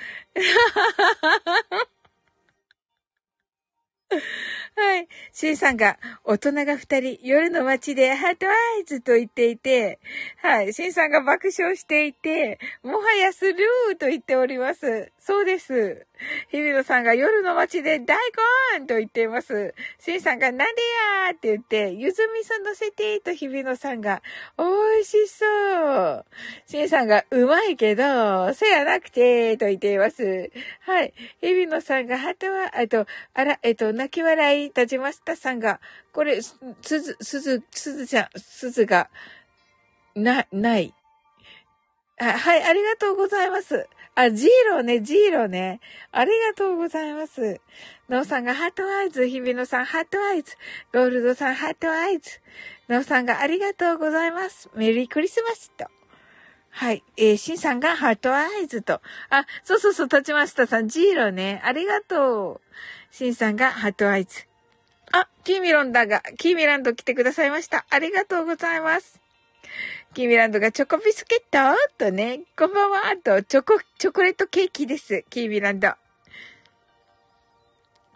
[4.76, 5.08] はい。
[5.32, 9.98] シンさんが、大人が二人、夜の街でハートアイズと言っていて、
[10.38, 10.72] はい。
[10.72, 15.12] シンさんが爆笑していて、もはやスルーと言っております。
[15.18, 16.06] そうです。
[16.50, 18.16] 日比野さんが夜の街で大
[18.78, 19.74] 根と言っています。
[19.98, 20.82] シンさんがなんで
[21.26, 24.22] やーって言って、ゆずみそ乗せてと日比野さんが、
[24.58, 24.64] 美
[25.00, 26.24] 味しそう。
[26.66, 30.50] シンさんがうまいけど、せやなくてと言っています。
[30.80, 31.14] はい。
[31.40, 35.80] 日比野さんがハートは、あと、あら、えっと、泣き笑い、立ちましたさんが、
[36.12, 39.10] これ、すず、すず、すずちゃん、すずが、
[40.14, 40.94] な、ない。
[42.20, 43.88] あはい、ありがとうございます。
[44.14, 45.80] あ、ジーローね、ジーローね。
[46.12, 47.60] ありがとうございます。
[48.08, 50.56] ノーさんがハートアイズ、日比野さんハートアイズ、
[50.92, 52.40] ゴールドさんハートアイズ、
[52.88, 54.70] ノーさんがありがとうございます。
[54.76, 55.86] メリークリスマスと。
[56.70, 57.02] はい。
[57.16, 59.00] えー、シンさんが heart eyes と。
[59.30, 61.60] あ、そうそうそう、立ちましたさん、ジーローね。
[61.64, 62.60] ありがとう。
[63.10, 64.46] シンさんが heart eyes。
[65.12, 67.86] あ、キーミランドが、キーミランド来てくださいました。
[67.90, 69.23] ありがとうございます。
[70.14, 71.58] キーミランドがチョコビスケット？
[71.98, 75.24] とね、こんばんはと、チョコ、チョコレートケーキです。
[75.28, 75.90] キーミランド。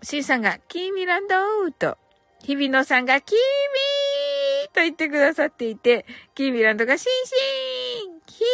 [0.02, 1.34] シンさんが、キーミランド
[1.72, 1.98] と、
[2.44, 8.44] 日比野さんが、キーミーと言ってくださっていて、キーミランドが、シンシンキーミ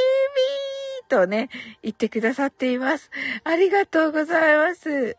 [1.06, 1.50] ーとね、
[1.82, 3.10] 言ってくださっています。
[3.44, 5.18] ありがとうございます。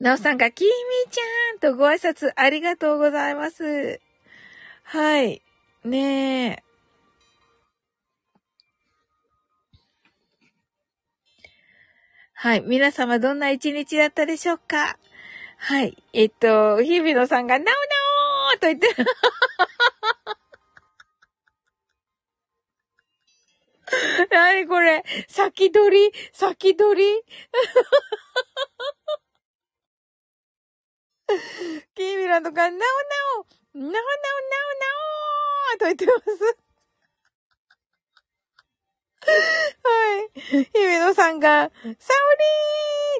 [0.00, 4.00] なおさんが、キーミーちゃんとご挨拶ありがとうございます。
[4.82, 5.43] はい。
[5.84, 6.62] ねえ。
[12.32, 12.62] はい。
[12.62, 14.98] 皆様どんな一日だったでしょうか？
[15.58, 15.96] はい。
[16.12, 17.72] えっと、日比野さんが、なおな
[18.52, 18.88] おーと言って、
[24.34, 25.04] なにこれ？
[25.28, 26.12] 先取り？
[26.32, 27.22] 先取り？
[31.94, 32.84] キーミランドが、なおな
[33.74, 34.00] おなおなおなおな
[35.40, 35.43] お
[35.78, 36.64] と言ってます。
[39.26, 39.30] は
[40.36, 40.40] い。
[40.40, 41.94] 日比野さんが、サオリ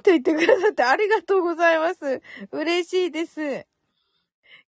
[0.01, 2.21] ーと言ってくださってありがとうございます。
[2.53, 3.67] 嬉しいです。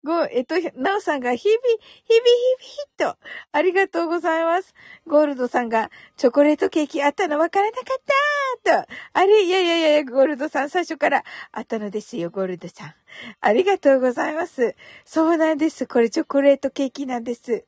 [0.03, 1.59] ご、えっと、なおさんが、日々、
[2.05, 2.25] 日々、
[2.59, 3.19] 日々、と、
[3.51, 4.73] ありがとうございます。
[5.07, 12.93] ゴールドさんが、チョコレートケーキあったのわからなかったと、あれ、いやいやいやいや、ゴールドさん最初からあったのですよ、ゴールドさん。
[13.41, 14.75] ありがとうございます。
[15.05, 15.85] そうなんです。
[15.87, 17.65] これチョコレートケーキなんです。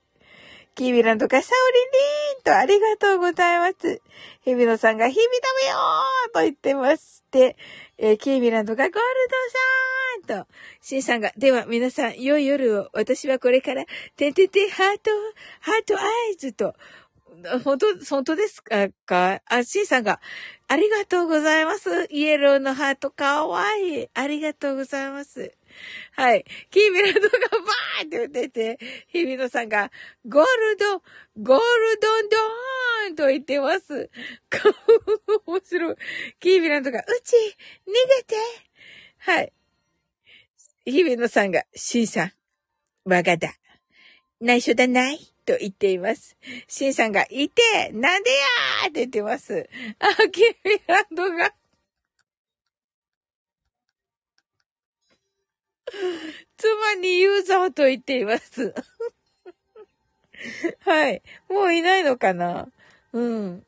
[0.73, 4.01] キービランドがサオリンリーンとありがとうございます。
[4.41, 7.57] ヘビノさんが日々食べよーと言ってまして、
[8.03, 8.99] えーキービランドがゴール
[10.25, 13.85] ドさんと、シンさんが、では皆さん、良い夜を、私はこれから、
[14.17, 15.11] ててて、ハート、
[15.59, 16.73] ハートアイズと、
[17.63, 19.41] 本当、本当ですかか？
[19.45, 20.19] あ、シンさんが、
[20.67, 22.07] ありがとうございます。
[22.09, 24.07] イエローのハートかわいい。
[24.15, 25.53] ありがとうございます。
[26.13, 26.45] はい。
[26.69, 29.91] キーミランドがバーって打ってて、日比野さんが、
[30.27, 30.99] ゴールド、
[31.41, 34.09] ゴールドンドーンと言ってます。
[35.45, 35.95] 面白い。
[36.39, 37.35] キーミランドが、うち、
[37.87, 38.35] 逃げて
[39.17, 39.53] はい。
[40.85, 42.31] 日比野さんが、シンさん、
[43.05, 43.53] 我がだ。
[44.39, 46.35] 内緒だないと言っています。
[46.67, 47.61] シンさんが、いて
[47.93, 49.69] なんでやーって言ってます。
[49.99, 51.53] あ、キーミランドが、
[56.57, 58.73] 妻にユーザーと言っています。
[60.85, 61.21] はい。
[61.49, 62.71] もういないのかな？
[63.13, 63.65] うん。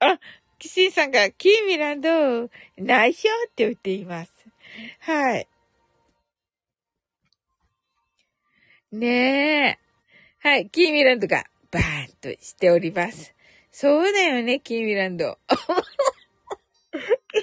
[0.00, 0.18] あ、
[0.58, 4.32] キシンさんが、キーミランド、内緒って言っています。
[5.00, 5.48] はい。
[8.92, 9.78] ねえ。
[10.40, 13.34] はい、キーミランドが、バーンとしております。
[13.70, 15.38] そうだよね、キーミランド。
[17.30, 17.38] キ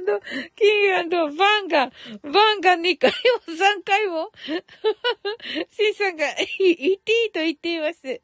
[0.00, 0.20] ンド、
[0.56, 1.92] キーランド、バンが、
[2.22, 3.16] バンが2回も
[3.54, 4.32] 3回も、
[5.70, 6.26] シンさんが、
[6.58, 8.20] 言っていいと言っています。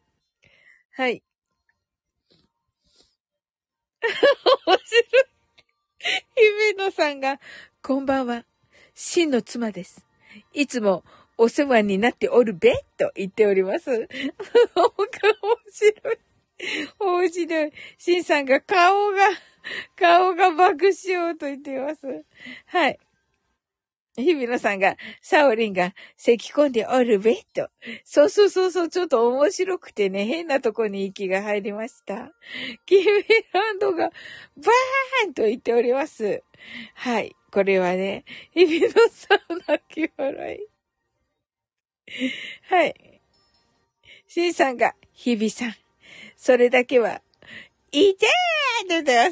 [0.92, 1.22] はい。
[4.66, 5.24] 面白い。
[6.34, 7.40] 姫野さんが、
[7.82, 8.44] こんばんは。
[8.94, 10.04] 真の妻です。
[10.52, 11.04] いつも
[11.36, 13.90] お世話になっておるべと言っております。
[13.94, 14.08] 面
[15.70, 16.18] 白い。
[16.98, 17.72] 面白い。
[17.96, 19.28] シンさんが顔が、
[19.96, 22.24] 顔が爆笑と言っています。
[22.66, 22.98] はい。
[24.16, 27.68] 日比野さんが、サオリンが咳込んでおるべと。
[28.04, 32.32] そうそうそうそう、ちょっと面白くてね、変なとこに息が入りました。
[32.84, 33.04] キーミ
[33.52, 36.42] ランドが、バーンと言っております。
[36.94, 37.36] はい。
[37.52, 40.78] これはね、日比野さん泣き笑い。
[42.68, 43.20] はい。
[44.26, 45.74] シンさんが、日比さん。
[46.36, 47.22] それだけは、
[47.92, 48.28] いてー
[48.84, 49.30] って言ってま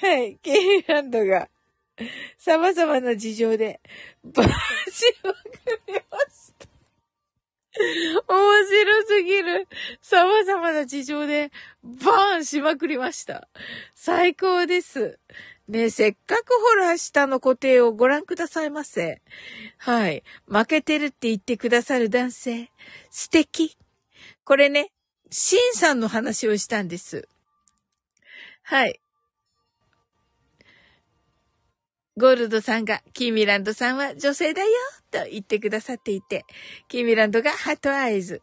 [0.00, 0.06] す。
[0.06, 0.36] はい。
[0.42, 1.48] ケイランドが、
[2.38, 3.80] 様々な事情で、
[4.24, 4.48] バー
[4.90, 5.38] しまく
[5.86, 6.66] りました。
[8.28, 9.68] 面白すぎる。
[10.02, 13.48] 様々な事情で、バーンしまくりました。
[13.94, 15.18] 最高です。
[15.68, 19.22] ねせっかくほら、下の固定をご覧くださいませ。
[19.78, 20.22] はい。
[20.46, 22.70] 負けてるって言ってくださる男性。
[23.10, 23.76] 素敵。
[24.44, 24.90] これね、
[25.30, 27.28] シンさんの話をしたんです。
[28.66, 28.98] はい。
[32.16, 34.68] ゴールドさんが、キーミランドさんは女性だよ
[35.10, 36.46] と言ってくださっていて、
[36.88, 38.40] キーミランドが heart eyes。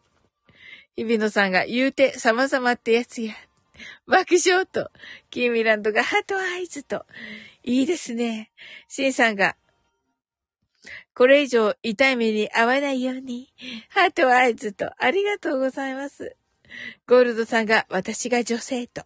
[0.96, 3.34] 日比野さんが言うて様々ってやつや。
[4.06, 4.92] 爆笑と、
[5.30, 7.04] キーミランドが heart eyes と。
[7.64, 8.52] いいですね。
[8.86, 9.56] シンさんが、
[11.14, 13.52] これ以上痛い目に遭わないように、
[13.88, 16.36] heart eyes と、ありがとうございます。
[17.08, 19.04] ゴールドさんが、私が女性と。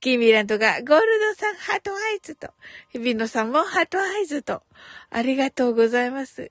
[0.00, 2.52] キーミランドがゴールドさん heart eyes と、
[2.92, 4.62] 日比野さんも heart eyes と、
[5.10, 6.50] ありがとうございます。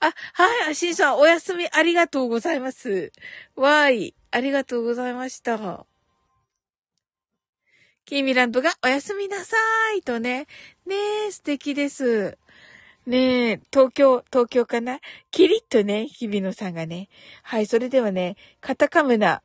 [0.00, 3.12] あ、はい、シンさん、お休みありがとうございます。
[3.54, 5.86] わーい、ありがとうございました。
[8.04, 10.46] キーミランドがおやすみなさーいとね。
[10.84, 10.96] ね
[11.28, 12.36] え、素敵です。
[13.06, 14.98] ねえ、東京、東京かな？
[15.30, 17.08] キリッとね、日比野さんがね。
[17.42, 19.42] はい、それではね、カタカムナ、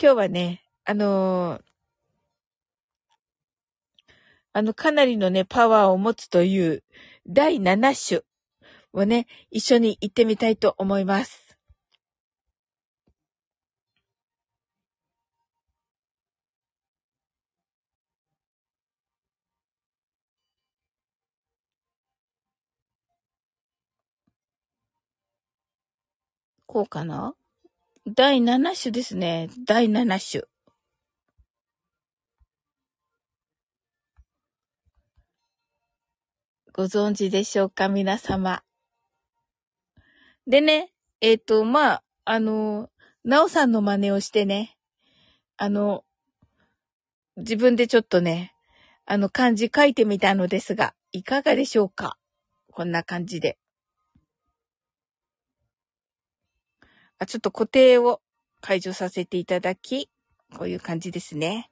[0.00, 1.62] 今日はね、あのー、
[4.52, 6.82] あの、かなりのね、パワーを持つという
[7.28, 8.22] 第7種
[8.92, 11.56] をね、一緒に行ってみたいと思います。
[26.66, 27.36] こうかな？
[28.06, 29.48] 第7種ですね。
[29.66, 30.44] 第7種。
[36.74, 38.62] ご存知でしょうか皆様。
[40.46, 40.92] でね、
[41.22, 42.90] えっ、ー、と、まあ、あの、
[43.24, 44.76] なおさんの真似をしてね、
[45.56, 46.04] あの、
[47.38, 48.54] 自分でちょっとね、
[49.06, 52.18] あの漢字書いてみたのですが、いかがでしょうか？
[52.70, 53.56] こんな感じで。
[57.26, 58.20] ちょっと固定を
[58.60, 60.08] 解除させていただき、
[60.56, 61.70] こういう感じですね。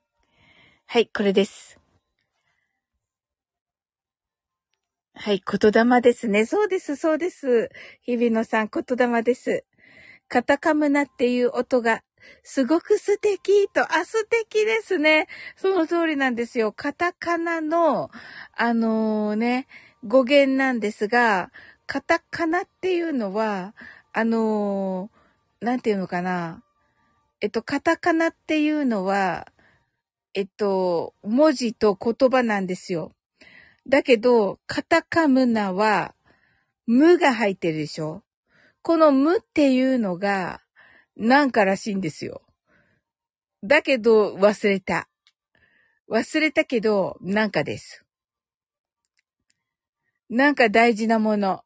[0.87, 1.79] はい、これです。
[5.15, 6.45] はい、言霊ですね。
[6.47, 7.71] そうです、そうです。
[8.03, 9.65] 日比野さん、言霊です。
[10.29, 12.03] カタカムナっていう音が、
[12.43, 15.29] すごく素敵と、あ、素敵ですね。
[15.57, 16.73] その通りなんですよ。
[16.73, 18.11] カタカナの、
[18.57, 19.67] あのー、ね、
[20.05, 21.51] 語源なんですが、
[21.87, 23.75] カタカナっていうのは、
[24.13, 25.22] あのー
[25.63, 26.65] なんていうのかな。
[27.41, 29.47] えっと、カタカナっていうのは、
[30.35, 33.13] えっと、文字と言葉なんですよ。
[33.89, 36.17] だけど、カタカムナは、
[36.87, 38.25] 無が入ってるでしょ
[38.83, 40.61] この無っていうのが、
[41.17, 42.43] なんからしいんですよ。
[43.63, 45.09] だけど、忘れた。
[46.11, 48.05] 忘れたけど、なんかです。
[50.29, 51.63] なんか大事なもの。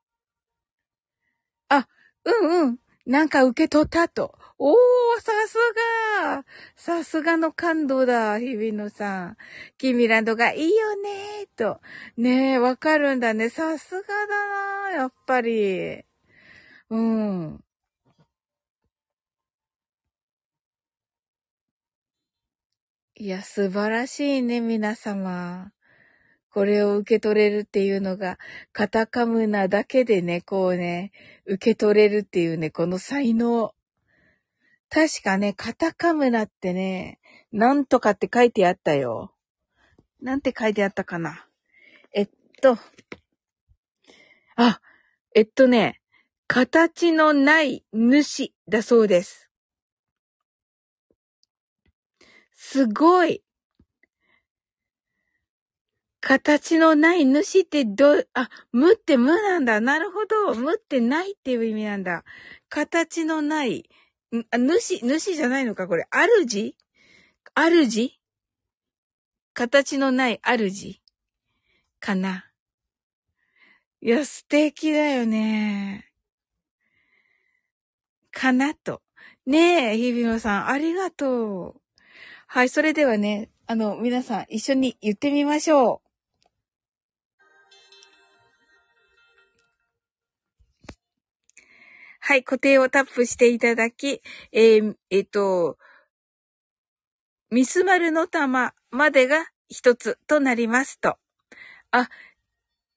[1.70, 1.88] あ、
[2.24, 2.85] うんうん。
[3.06, 4.34] なんか受け取ったと。
[4.58, 4.74] おー、
[5.20, 5.56] さす
[6.26, 6.44] が
[6.76, 9.36] さすがの感動だ、日比野さん。
[9.78, 11.80] キミランドがいいよねーと。
[12.16, 13.48] ねえ、わかるんだね。
[13.48, 16.04] さすがだなやっぱり。
[16.90, 17.64] うん。
[23.18, 25.72] いや、素晴らしいね、皆様。
[26.56, 28.38] これを受け取れるっていうのが、
[28.72, 31.12] カタカムナだけでね、こうね、
[31.44, 33.74] 受け取れるっていうね、この才能。
[34.88, 37.20] 確かね、カタカムナってね、
[37.52, 39.34] なんとかって書いてあったよ。
[40.22, 41.46] なんて書いてあったかな。
[42.14, 42.28] えっ
[42.62, 42.78] と、
[44.56, 44.80] あ、
[45.34, 46.00] えっとね、
[46.46, 49.50] 形のない主だそうです。
[52.54, 53.42] すごい。
[56.28, 59.80] 形のない主ってど、あ、無って無なんだ。
[59.80, 60.56] なるほど。
[60.56, 62.24] 無ってないっていう意味なんだ。
[62.68, 63.88] 形のない、
[64.50, 66.08] あ主、主じゃないのかこれ。
[66.10, 66.74] 主
[67.54, 68.10] 主
[69.54, 71.00] 形のない主
[72.00, 72.50] かな。
[74.00, 76.10] いや、素敵だよね。
[78.32, 79.00] かなと。
[79.46, 81.80] ねえ、日比野さん、ありがとう。
[82.48, 86.05] はい、それではね、あの、皆さん一緒に言ってみましょう。
[92.28, 94.20] はい、固定をタップしていただき、
[94.50, 95.78] えー、えっ、ー、と、
[97.52, 101.18] ミスマルの玉までが一つとなりますと。
[101.92, 102.08] あ、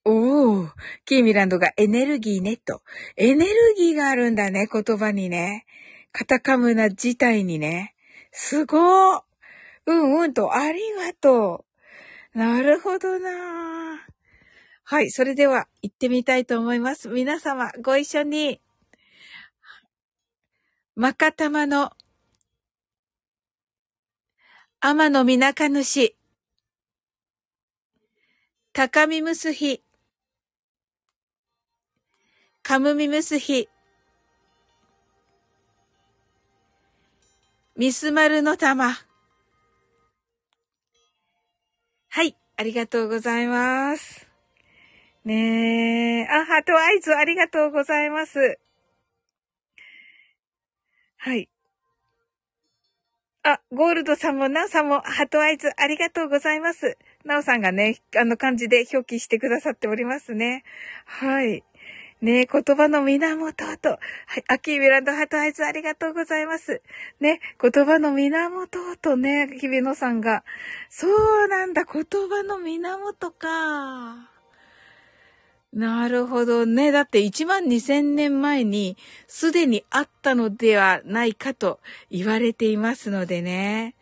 [0.04, 0.72] おー、
[1.06, 2.82] キーミランドがエネルギーねと。
[3.18, 5.68] エネルギーがあるんだね、言葉にね。
[6.12, 7.94] カタカムナ自体にね。
[8.32, 9.22] すごー。
[9.86, 11.66] うんうんと、ありがと
[12.34, 12.40] う。
[12.40, 13.30] なるほどな
[14.86, 17.10] はい、それでは行ってみたいと思います。
[17.10, 18.60] 皆様、ご一緒に。
[21.02, 21.94] まかたまの、
[24.82, 26.14] 天のみなか主、
[28.74, 29.82] 高みむすひ、
[32.64, 33.70] かむみむすひ、
[37.78, 38.98] みすまるの玉。
[42.10, 44.28] はい、ありがとうございます。
[45.24, 48.60] ねえ、あ、ハートアイズありがとうございます。
[51.22, 51.50] はい。
[53.44, 56.98] あ、ゴールドさんも、ナオさんも、ハトアイズ、ありがとうございます。
[57.26, 60.64] ナオさんがね、あの漢字で表記してくださっておりますね。
[61.06, 61.64] はい。
[62.22, 63.90] ね言葉の源と。
[63.90, 63.98] は
[64.38, 64.44] い。
[64.48, 66.82] あ、キーミランド heart eyes ありがとうございます。
[67.20, 70.46] ね、言葉の源とね、日比野さんが。
[70.90, 74.39] そうなんだ、言葉の源か。
[75.72, 76.92] なるほどね。
[76.92, 78.98] だって1万2000年前に
[79.28, 83.96] すでにあったのではないかと言われていますのでね。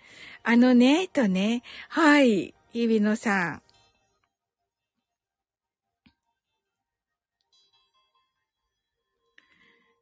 [0.44, 1.64] あのね、とね。
[1.90, 2.54] はい。
[2.72, 3.62] 日比野さん。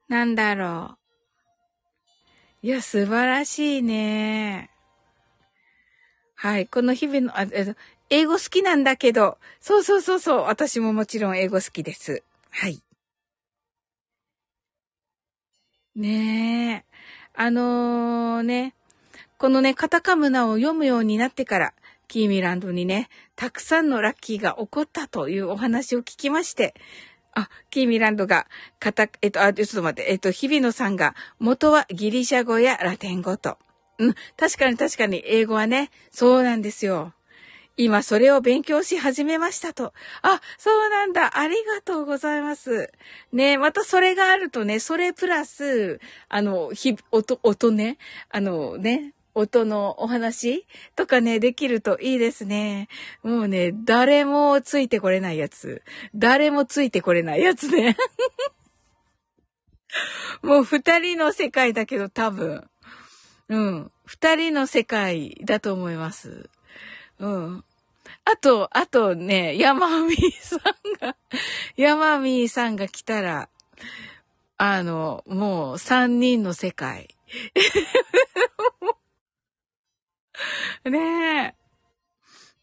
[0.07, 0.97] なんだろ
[2.63, 2.67] う。
[2.67, 4.69] いや、素晴らしいね。
[6.35, 6.67] はい。
[6.67, 7.47] この日々の、あ、
[8.09, 12.23] 英語好きなんだけど、そうそうそうそう、私ももちろん英語好きです。
[12.51, 12.81] はい。
[15.95, 16.95] ねえ。
[17.33, 18.75] あのー、ね、
[19.37, 21.73] このね、カタカムナを読むようになってから、
[22.07, 26.75] キーミランドにね、たくさんのラッキーが起こったというお話を聞きまして、
[27.33, 28.47] あ、キーミランドが、
[28.79, 33.57] カタ、えっと、あ、ちょっと待って、えっと、日比野さんが、元はギリシャ語やラテン語と。
[33.97, 37.13] うん、確かに確かに、英語はね、そうなんですよ。
[37.77, 39.93] 今それを勉強し始めましたと。
[40.21, 41.37] あ、そうなんだ。
[41.37, 42.91] ありがとうございます。
[43.33, 45.99] ね、またそれがあるとね、それプラス、
[46.29, 47.97] あの、ひ、音、音ね、
[48.29, 50.65] あのね、音のお話
[50.95, 52.87] とかね、できるといいですね。
[53.21, 55.83] もうね、誰もついてこれないやつ。
[56.15, 57.97] 誰もついてこれないやつね。
[60.41, 62.69] もう二人の世界だけど多分。
[63.49, 63.91] うん。
[64.05, 66.49] 二人の世界だと思います。
[67.19, 67.63] うん。
[68.25, 70.59] あと、あとね、ヤマミーさん
[70.99, 71.15] が、
[71.77, 73.49] ヤマミーさんが来たら、
[74.57, 77.09] あの、もう三人の世界。
[80.85, 81.55] ねえ。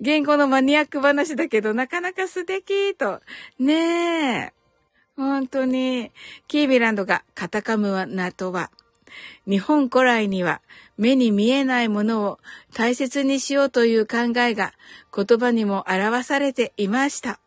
[0.00, 3.20] 言語のマニアック話だけど、なかなか素敵と。
[3.59, 4.53] ねえ。
[5.16, 6.11] 本当に。
[6.48, 8.70] キービランドがカタカムナとは、
[9.48, 10.60] 日本古来には
[10.96, 12.38] 目に見えないものを
[12.74, 14.72] 大切にしようという考えが
[15.14, 17.40] 言葉にも表されていました。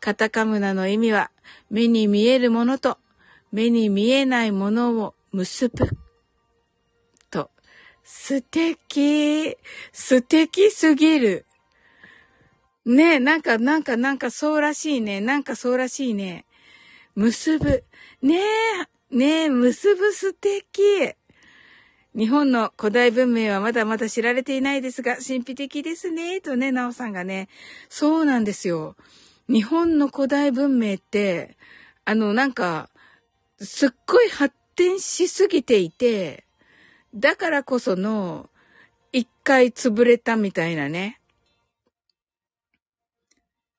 [0.00, 1.30] カタカムナの意味は
[1.70, 2.98] 目に見えるものと
[3.54, 5.88] 目に見えないものを結ぶ。
[7.30, 7.50] と、
[8.02, 9.56] 素敵。
[9.92, 11.46] 素敵すぎる。
[12.84, 15.20] ねえ、なんか、なんか、なんかそうらしいね。
[15.20, 16.44] なんかそうらしいね。
[17.14, 17.84] 結ぶ。
[18.22, 18.42] ねえ、
[19.14, 20.82] ねえ、結ぶ素敵。
[22.16, 27.48] 日本の古代文明はまだまだ知られていないですが、神秘的ですね、とね、なおさんがね。
[27.88, 28.96] そうなんですよ。
[29.48, 31.56] 日本の古代文明って、
[32.04, 32.90] あの、なんか、
[33.60, 36.44] すっごい発展しすぎていて、
[37.14, 38.50] だからこその、
[39.12, 41.20] 一回潰れたみたいなね。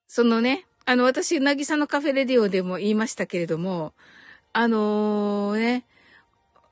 [0.08, 3.94] そのね、あの、私、なぎさのカフェレディオでも言いましたけれども、
[4.58, 5.86] あのー、ね、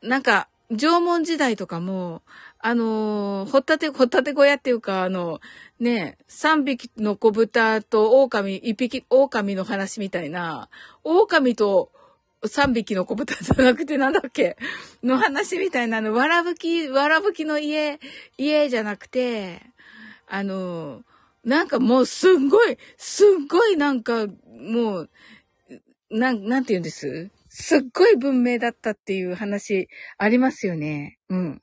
[0.02, 2.22] なんか、縄文時代とかも、
[2.60, 5.42] あのー、ほったて、ほったて小屋っていうか、あの、
[5.82, 10.70] ね、三匹の子豚と狼、一匹、狼の話みたいな、
[11.04, 11.92] 狼と
[12.46, 14.56] 三匹の子豚じゃなくてなんだっけ？
[15.04, 18.00] の話みたいなの、わらぶき、わらぶきの家、
[18.38, 19.62] 家じゃなくて、
[20.30, 21.04] あのー、
[21.44, 24.28] なんかもうすんごい、すっごいなんか、
[24.58, 25.10] もう、
[26.10, 27.30] なん、なんて言うんです？
[27.56, 29.88] すっごい文明だったっていう話
[30.18, 31.20] ありますよね。
[31.30, 31.62] うん。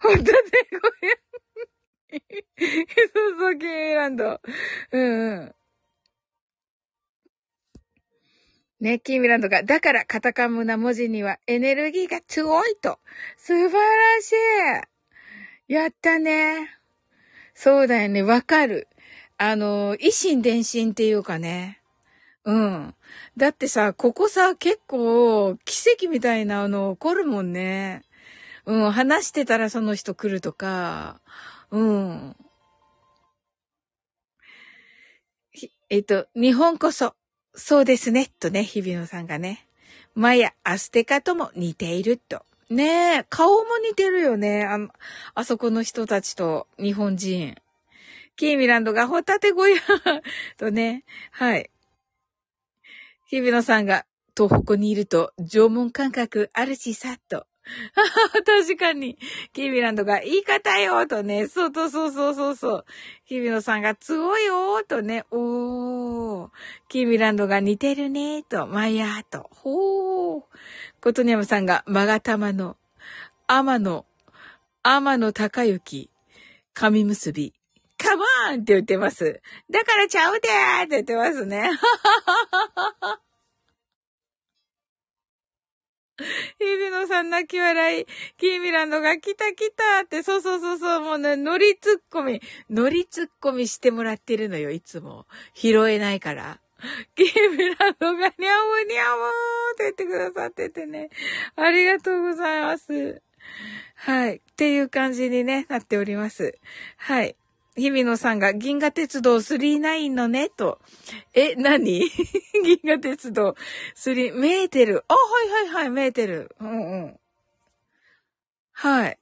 [0.00, 0.44] 本当だよ、
[0.80, 2.20] これ。
[3.12, 4.40] そうそう、キーランド。
[4.92, 5.54] うんうん。
[8.78, 13.00] ね、キーミランドが、だからカタカムな文字にはエネルギーが強いと。
[13.36, 14.32] 素晴らし
[15.68, 15.72] い。
[15.72, 16.78] やったね。
[17.54, 18.86] そうだよね、わかる。
[19.36, 21.82] あの、維心伝心っていうかね。
[22.46, 22.94] うん。
[23.36, 28.02] だってさ、ここさ、結構、奇跡みたいなの起こるもんね。
[28.66, 31.20] うん、話してたらその人来るとか、
[31.72, 32.36] うん。
[35.90, 37.14] えっと、日本こそ、
[37.54, 39.66] そうですね、とね、日比野さんがね。
[40.14, 42.44] マヤ、アステカとも似ていると。
[42.70, 44.64] ねえ、顔も似てるよね。
[44.64, 44.78] あ、
[45.34, 47.56] あそこの人たちと日本人。
[48.36, 49.80] キーミランドがホタテ小屋
[50.58, 51.70] とね、はい。
[53.26, 54.06] 日比野さんが
[54.36, 57.46] 東北にいると縄文感覚あるしさっ、と。
[58.46, 59.18] 確かに。
[59.52, 61.48] キーミランドが言い方よとね。
[61.48, 62.84] そうそうそうそうそう。
[63.24, 65.24] 日比野さんが強いよとね。
[65.30, 66.50] おー。
[66.88, 68.68] キーミランドが似てるねと。
[68.68, 69.50] マイヤーと。
[69.52, 70.42] ほー。
[71.00, 72.76] ことにゃむさんが、まがたまの、
[73.48, 74.06] 天野、
[74.84, 76.10] 天野高雪、
[76.72, 77.52] 神結び、
[78.06, 79.40] カモンって言ってます。
[79.68, 81.70] だからちゃうでーって言ってますね。
[86.18, 86.24] 日
[86.64, 88.06] 比野さん泣き笑い。
[88.38, 92.40] キーミランドが来た来たって、そうそうそうそう、もうね、乗りツッコミ、
[92.70, 95.26] 乗りツッコミしてもらってるのよ、いつも。
[95.52, 96.60] 拾えないから。
[97.16, 99.30] キーミランドがにゃむにゃむ
[99.74, 101.10] って言ってくださっててね。
[101.56, 103.20] ありがとうございます。
[103.96, 104.36] はい。
[104.36, 106.56] っていう感じにね、なっております。
[106.96, 107.36] はい。
[107.76, 110.80] 日比野さんが銀河鉄道39のね、と。
[111.34, 112.00] え、何？
[112.64, 113.54] 銀河鉄道
[113.94, 115.04] 3、メーテル。
[115.08, 116.50] あ、はいはいはい、メーテル。
[116.58, 117.20] うんうん。
[118.72, 119.18] はい。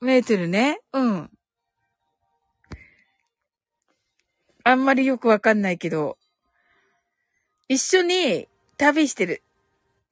[0.00, 0.80] メーテルね。
[0.92, 1.30] うん。
[4.62, 6.16] あんまりよくわかんないけど、
[7.68, 9.42] 一緒に旅してる。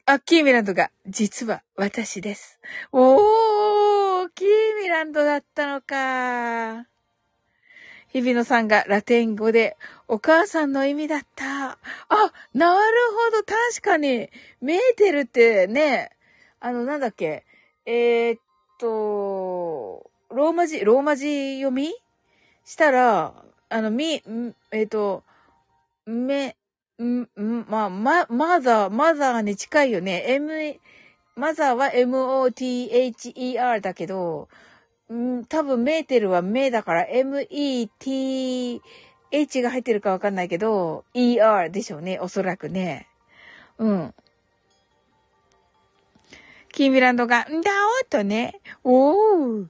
[0.07, 2.59] あ、キーミランドが、実は私です。
[2.93, 4.49] おー、キー
[4.83, 6.98] ミランドだったのか。
[8.13, 11.73] 日比野さんがラテン語で、お母さんの意味だった。
[11.73, 11.79] あ、
[12.55, 12.97] なる
[13.33, 14.31] ほど、確かに、
[14.61, 16.11] メーテルってね、
[16.61, 17.45] あの、なんだっけ、
[17.85, 18.41] えー、っ
[18.79, 21.95] と、ローマ字、ローマ字読み？
[22.65, 23.35] したら、
[23.71, 25.23] あの、み、えー、っと、
[26.07, 26.57] め、
[27.03, 30.25] ん、ん、ま、ま、マザー、マザーに近いよね。
[30.27, 30.79] M、
[31.37, 34.49] マザーは M-O-T-H-E-R だけど、
[35.15, 38.83] ん多分メーテルはメだから M-E-T-H
[39.63, 42.19] が入ってるかわかんないけど、E-R でしょうね。
[42.21, 43.09] おそらくね。
[43.79, 44.15] うん。
[46.73, 47.71] キーミランドが、んだ
[48.03, 48.61] おとね。
[48.85, 49.67] おー。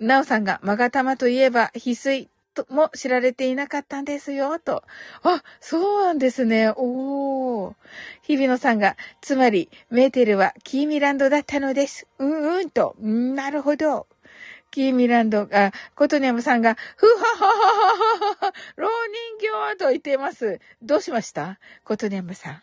[0.00, 4.82] ナオさんが、マガタマといえば、翡翠とも知られていなかったんですよ、と。
[5.22, 6.70] あ、そうなんですね。
[6.76, 7.74] おー。
[8.22, 12.06] 日比野さんが、つまり、メーテルはキーミランドだったのです。
[12.18, 12.96] うんうんと。
[13.00, 14.06] なるほど。
[14.74, 18.88] キーミランドが、コトニャムさんが、ふはははははは、老
[19.38, 20.58] 人形と言っています。
[20.82, 21.60] どうしました？
[21.84, 22.62] コトニャムさん。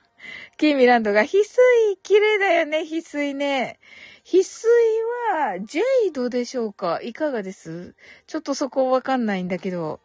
[0.58, 3.80] キーミランドが、翡翠、綺麗だよね、翡翠ね。
[4.26, 4.70] 翡翠
[5.32, 7.00] は、ジェイドでしょうか？
[7.02, 7.96] いかがです？
[8.28, 10.02] ちょっとそこわかんないんだけど。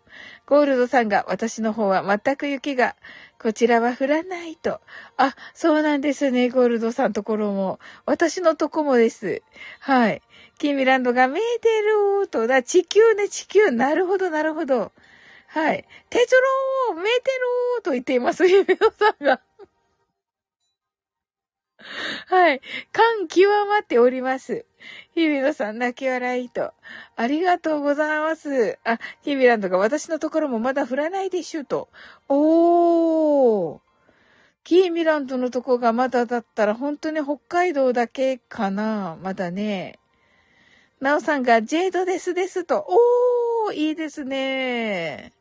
[0.46, 2.94] ゴールドさんが、私の方は全く雪が、
[3.38, 4.80] こちらは降らないと。
[5.16, 7.80] あ、そうなんですね、ゴールドさんところも。
[8.06, 9.42] 私のとこもです。
[9.80, 10.22] はい。
[10.58, 11.68] キーミランドが見えて
[12.20, 12.46] ると。
[12.46, 13.70] だ、地球ね、地球。
[13.70, 14.92] なるほど、なるほど。
[15.48, 15.84] はい。
[16.10, 16.34] テツ
[16.90, 17.30] ロー見えて
[17.76, 19.40] ると言っています、ゆめのさんが。
[22.28, 22.60] はい。
[22.92, 24.64] 感極まっております。
[25.14, 26.72] 日比野さん、泣き笑いと。
[27.16, 28.78] ありがとうございます。
[28.84, 31.88] あ、日比ランドが私のところもまだ降らないでしゅと。
[32.28, 33.80] おー。
[34.64, 40.00] キーミランドのとこがまだだったら本当に北海道だけかなまだね。
[41.00, 42.86] なおさんがジェイドですですと。
[42.88, 45.32] おー、いいですね。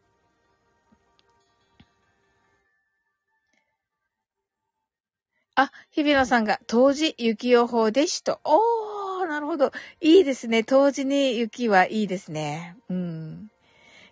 [5.56, 8.42] あ、日比野さんが、当時雪予報でしと。
[8.44, 9.72] おー、なるほど。
[10.02, 10.66] いいですね。
[10.66, 12.76] 当時に雪はいいですね。
[12.90, 13.48] うん。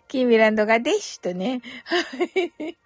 [0.08, 1.60] キーミランドがでしとね。
[1.84, 2.00] は
[2.64, 2.78] い。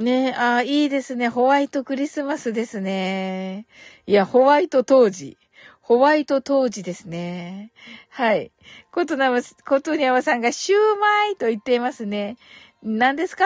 [0.00, 1.28] ねああ、いいですね。
[1.28, 3.66] ホワイトクリスマスですね。
[4.06, 5.36] いや、ホワイト当時。
[5.80, 7.72] ホワイト当時ですね。
[8.08, 8.52] はい。
[8.92, 12.36] ことなま、ことにゃまさんがシューマイと言っていますね。
[12.82, 13.44] 何ですか？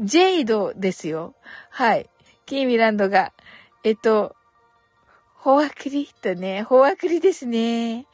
[0.00, 1.34] ジェイドですよ。
[1.70, 2.08] はい。
[2.46, 3.32] キーミランドが、
[3.84, 4.34] えっと、
[5.34, 8.06] ホワクリとね、ホワクリですね。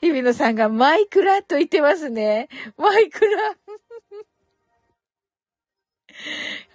[0.00, 2.48] 日比野さんがマイクラと言ってますね。
[2.78, 3.56] マイクラ。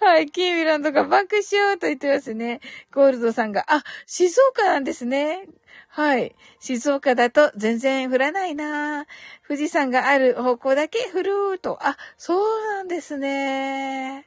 [0.00, 2.60] はい、キーミランドが爆笑と言ってますね。
[2.92, 5.46] ゴールドさんが、あ、静岡なんですね。
[5.88, 6.34] はい。
[6.60, 9.06] 静岡だと全然降らないな
[9.46, 11.22] 富士山がある方向だけ降
[11.52, 11.78] ると。
[11.82, 14.26] あ、そうなんですね。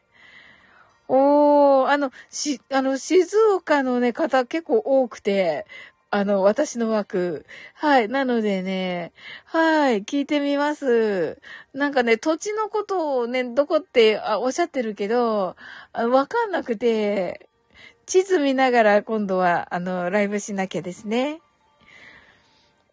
[1.09, 5.65] おー、あの、し、あの、静岡のね、方結構多くて、
[6.09, 7.45] あの、私の枠。
[7.73, 8.07] はい。
[8.07, 9.11] なのでね、
[9.43, 10.03] はい。
[10.03, 11.37] 聞いてみます。
[11.73, 15.57] なんかね、土地のことをね、どこってあおっしゃってるけど、
[15.93, 17.49] わかんなくて、
[18.05, 21.41] 地図見ながら今度は、あの、ライブしなきゃですね。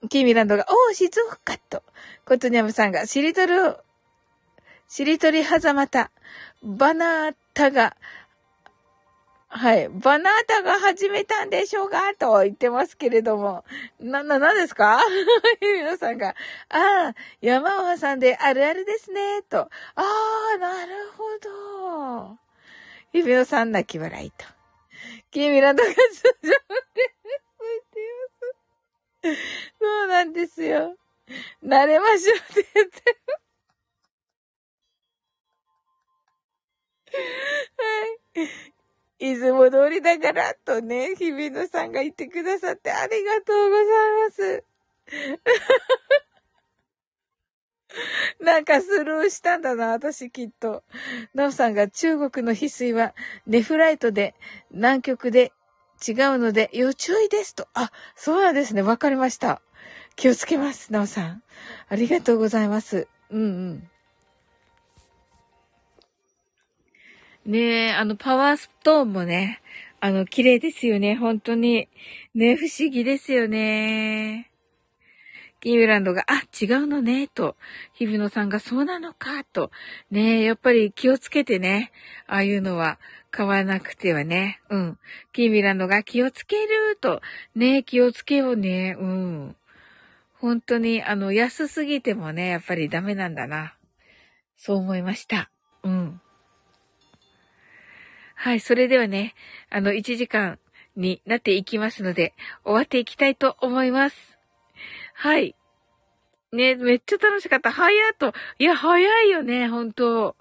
[0.09, 1.85] キーミランドが、おー、静岡と。
[2.27, 3.77] コトニャムさんが、しりとる、
[4.89, 6.11] しりとりはざまた、
[6.65, 7.97] バナータが、
[9.57, 9.89] はい。
[9.89, 13.65] バナータが始めたんでしょうかと言ってますけれども。
[14.01, 15.01] な、な、なんですか？
[15.63, 16.31] 皆さんが、
[16.71, 19.61] ああ、山を挟んであるあるですね、と。
[19.61, 19.71] あ
[20.57, 22.39] あ、なるほど。
[23.13, 24.45] ゆびのさん泣き笑いと。
[25.31, 25.97] キーミランドが通
[26.43, 26.59] 常で、
[29.81, 30.97] そうなんですよ。
[31.65, 33.19] 慣れましょうって言ってる。
[38.37, 38.74] はい。
[39.19, 43.85] いつも通りだから、とね、日比野さんが言ってくださってありがとうござい
[44.27, 44.65] ます。
[48.41, 50.83] なんかスルーしたんだな、私きっと。
[51.33, 53.15] ナオさんが中国の翡翠は
[53.47, 54.35] ネフライトで
[54.71, 55.53] 南極で
[56.07, 57.69] 違うので、要注意ですと。
[57.75, 58.83] あ、そうなんですね。
[58.83, 59.63] わかりました。
[60.17, 61.43] 気をつけます、なおさん。
[61.89, 63.07] ありがとうございます。
[63.31, 63.45] うんう
[63.75, 63.91] ん。
[67.47, 69.61] ねえ、あの、パワーストーンもね、
[70.01, 71.89] あの、綺麗ですよね、本当に。
[72.35, 74.51] ね、不思議ですよね。
[75.61, 77.57] キーウランドが、あ、違うのね、と。
[77.93, 79.71] 日比野さんが、そうなのか、と。
[80.11, 81.93] ねえ、やっぱり気をつけてね。
[82.27, 82.99] ああいうのは。
[83.31, 84.61] 買わなくてはね。
[84.71, 84.99] うん。
[85.33, 87.21] キーミランドが気をつけると。
[87.57, 88.97] ね気をつけようね。
[88.99, 89.57] うん。
[90.35, 93.75] 本当に、あの、安すぎてもね、やっぱりダメなんだな。
[94.57, 95.51] そう思いました。
[95.83, 96.21] うん。
[98.35, 99.35] はい、それではね、
[99.71, 100.59] あの、1時間
[100.97, 104.39] になっていきますので、終わっていきたいと思います。
[105.15, 105.55] はい。
[106.53, 107.73] ね、めっちゃ楽しかった。
[107.73, 108.33] 早っと。
[108.59, 110.37] いや、早いよね、本当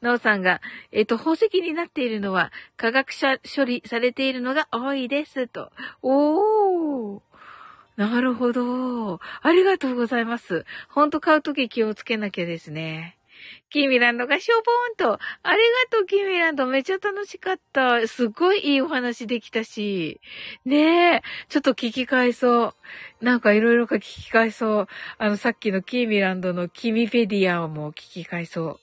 [0.00, 5.70] なおさんが、えっ、と、宝石になっているのは、科学者処理されているのが多いです、と。
[6.00, 7.20] おー。
[7.96, 9.20] なるほど。
[9.42, 10.64] ありがとうございます。
[10.88, 13.17] ほんと買うとき気をつけなきゃですね。
[13.70, 15.22] キーミランドがしょぼーんと。
[15.42, 15.58] あり
[15.90, 16.66] がとう、キーミランド。
[16.66, 18.06] めっちゃ楽しかった。
[18.08, 20.20] すごいいいお話できたし。
[20.64, 21.22] ねえ。
[21.48, 22.74] ちょっと聞き返そ
[23.20, 23.24] う。
[23.24, 24.88] なんかいろいろか聞き返そう。
[25.18, 28.80] あの、さっきのキーミランドのキミペディアも聞き返そう。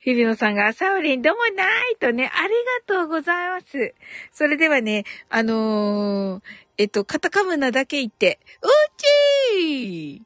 [0.00, 2.48] 日比野さんが、サオリンどうもないとね、あり
[2.88, 3.94] がとうございます。
[4.32, 6.42] それではね、あのー、
[6.78, 10.20] えっと、カタカムナだけ言って、うちー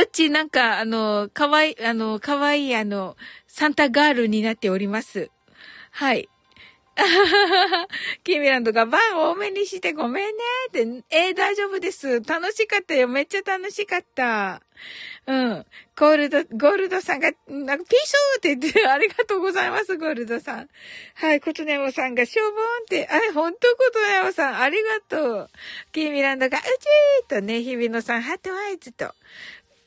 [0.00, 3.16] うちなんか、あの、かわい、あの、かわいい、あの、
[3.48, 5.30] サンタガールになっております。
[5.90, 6.28] はい。
[8.24, 10.80] キーミランドがバン多めにしてごめんねって、
[11.10, 12.20] えー、大丈夫です。
[12.22, 13.08] 楽しかったよ。
[13.08, 14.62] めっちゃ楽しかった。
[15.26, 15.66] うん。
[15.96, 20.68] ゴールド、ゴールドさんが、なんか、ピショーって言って、ありがとうございます、ゴールドさん。
[21.14, 25.50] はい、コトネモさんが、しょぼーんって、あれ、ほんとコトネモさん、ありがとう。
[25.92, 29.12] キーミランドが、うちーとね、日比野さん、ハットアイズと。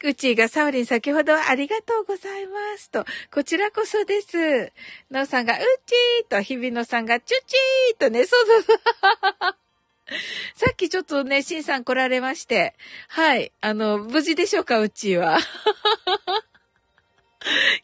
[0.04, 4.72] うちがサオリン先ほどありがとうございますと、こちらこそです。
[5.10, 8.78] なおさんがうちーと、日比野さんがチュチーとね、そうそうそう。
[10.56, 12.76] さっきちょっとね、シンさん来られまして、
[13.08, 15.40] はい、あの、無事でしょうか、うちーは。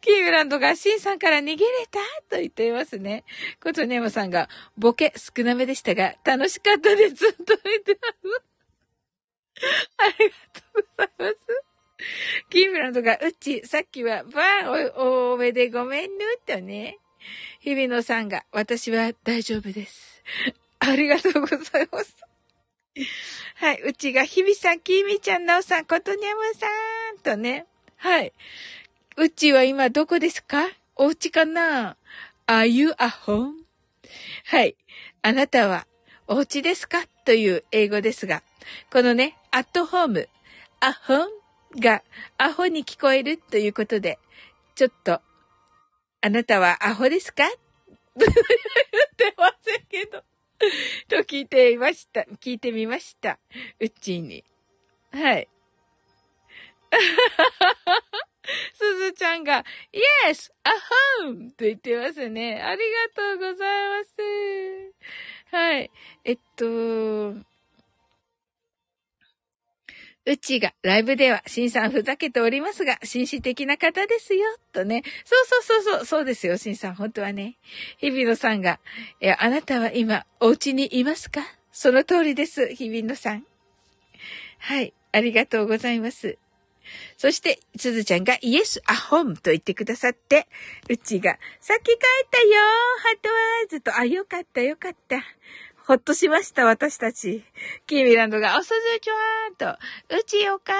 [0.01, 1.99] キーブランドがシンさんから逃げれた
[2.29, 3.23] と言っていますね。
[3.63, 7.33] ことネモさんが、ボケ少なめでしたが、楽しかったです。
[7.43, 8.43] と言ってます。
[9.97, 11.66] ありがとうございます。
[12.49, 16.99] キーブランドが、うち、さっきは、バーンお、めでごめんね、とね。
[17.59, 20.23] 日比野さんが、私は大丈夫です。
[20.79, 22.15] ありがとうございます。
[23.55, 23.81] はい。
[23.81, 26.67] うちが、日比さん、きみちゃん、なおさん、ことにゃむさ
[27.15, 27.65] ん、とね。
[27.97, 28.31] はい。
[29.15, 30.69] うちは今どこですか？
[30.95, 31.97] お家かな
[32.45, 33.53] ?Are you a home?
[34.45, 34.75] はい。
[35.23, 35.87] あなたは
[36.27, 37.07] お家ですか？
[37.25, 38.43] という英語ですが、
[38.91, 40.29] このね、アットホーム、
[40.81, 41.25] a home
[41.79, 42.03] が
[42.37, 44.19] アホに聞こえるということで、
[44.75, 45.21] ちょっと、
[46.21, 47.43] あなたはアホですか？
[48.17, 48.31] 言っ
[49.15, 50.23] てませんけど。
[51.07, 52.21] と聞いていました。
[52.41, 53.37] 聞いてみました。
[53.79, 54.43] うちに。
[55.11, 55.47] はい。
[58.73, 59.63] すずちゃんが、
[60.25, 60.51] Yes!
[60.63, 60.69] ア
[61.23, 62.61] ホンと言ってますね。
[62.61, 62.81] あり
[63.15, 64.15] がとうございます。
[65.51, 65.91] はい。
[66.23, 67.35] えっと、
[70.29, 75.03] うちがライブでは、しんさんふざけておりますが、紳士的な方ですよ、とね。
[75.23, 77.55] そうそうそうそう、そうですよ、しんさん、本当はね。
[77.97, 78.81] 日比野さんが、
[79.21, 81.41] え、あなたは今、お家にいますか？
[81.71, 83.45] その通りです、日比野さん。
[84.59, 86.37] はい、ありがとうございます。
[87.17, 90.47] そして、すずちゃんが、イエス、アホンと言ってくださって、
[90.89, 91.97] うちが、さっき帰っ
[92.29, 92.45] たよ
[92.99, 95.23] ハトワーズと、あ、よかった、よかった。
[95.87, 97.45] ほっとしました、私たち。
[97.85, 99.79] キーミランドが、おすずちゃんと、
[100.17, 100.73] うちお帰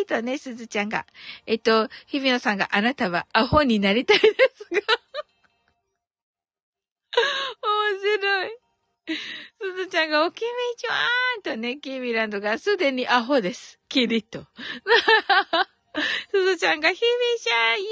[0.00, 1.06] りとね、すずちゃんが。
[1.46, 4.80] えっと、日比野さんが、あなたはアホになりたいですが。
[7.62, 8.50] 面白い。
[9.60, 13.78] すずちゃんが、おきみちゃんとね、キーミランドが、すでにアホです。
[13.88, 14.44] キリッと。
[16.30, 17.00] すずちゃんが、ひび
[17.42, 17.90] ちゃん、イエー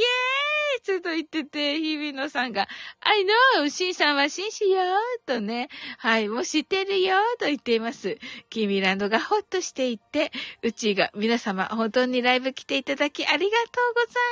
[0.78, 2.68] イちょっと言ってて、ひびのさんが、
[3.00, 3.24] I
[3.58, 3.70] know!
[3.70, 4.82] しんさんは紳士よ
[5.26, 8.18] とね、はい、もう知ってるよと言っています。
[8.50, 10.30] キミランドがほっとしていて、
[10.62, 14.22] うちが、皆様、本当にライブ来ていただきありがとうござい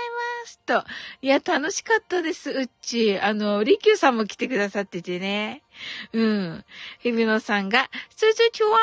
[0.42, 0.84] ますと。
[1.22, 3.18] いや、楽しかったです、うち。
[3.18, 5.63] あの、りきゅうさんも来てくださっててね。
[6.12, 6.64] うん。
[7.00, 8.78] 日比野さんが、スズチュワ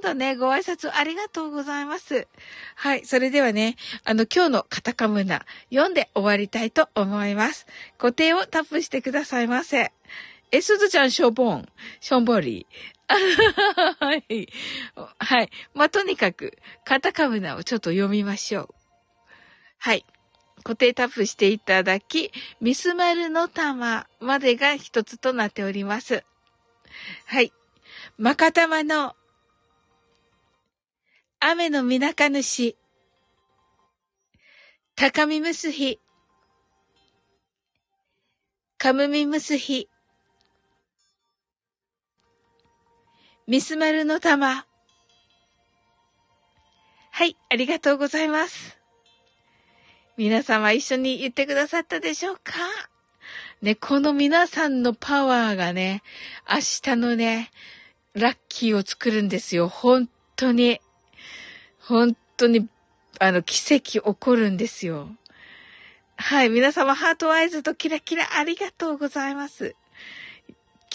[0.00, 2.26] ーとね、ご挨拶ありがとうございます。
[2.74, 3.04] はい。
[3.04, 7.66] それではね、あの、今日のカタカムナ、読んで終わりたいと思います。
[7.98, 9.92] 固定をタップしてくださいませ。
[10.52, 11.68] え、すずちゃん、しょぼん。
[12.00, 12.66] しょんぼり。
[13.08, 14.48] はい。
[15.18, 15.50] はい。
[15.74, 18.74] まあ、とにかく、カタカムナをちょっと読みましょう。
[19.78, 20.04] はい。
[20.66, 26.24] 固定タップしていただき、ミスマルの玉までが一つとなっております。
[27.26, 27.52] はい。
[28.18, 29.14] マカタマの
[31.38, 32.74] 雨のみなか主、
[34.96, 36.00] 高みむすひ、
[38.76, 39.88] かむみむすひ、
[43.46, 44.66] ミスマルの玉。
[47.12, 48.75] はい、ありがとうございます。
[50.16, 52.52] 皆様一緒に言ってくださったでしょうか？
[53.62, 56.02] ね、この皆さんのパワーがね、
[56.48, 56.56] 明
[56.94, 57.50] 日のね、
[58.14, 59.68] ラッキーを作るんですよ。
[59.68, 60.80] 本当に。
[61.78, 62.68] 本当に、
[63.18, 65.08] あの、奇跡起こるんですよ。
[66.16, 66.48] はい。
[66.48, 69.74] 皆様、ハートアイズとキラキラありがとうございます。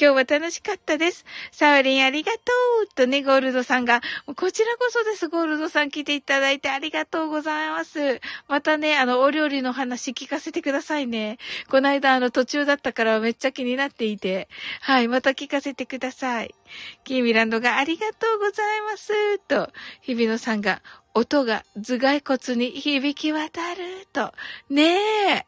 [0.02, 1.26] 今日は楽しかったです。
[1.52, 2.40] サワリンありがと
[2.86, 4.02] うとね、ゴールドさんが、
[4.36, 8.20] こちらこそです、ゴールドさん来ていただいてありがとうございます。
[8.48, 11.38] またね、あの、お料理の話聞かせてくださいね。
[11.70, 14.50] この間、あの、途中だったからめっちゃ気になっていて、
[14.80, 16.56] はい、また聞かせてください。
[17.04, 19.38] キーミランドがありがとうございます。
[19.38, 19.72] と、
[20.02, 20.82] 日比野さんが、
[21.14, 24.34] 音が頭蓋骨に響き渡ると。
[24.68, 24.98] ね
[25.36, 25.46] え。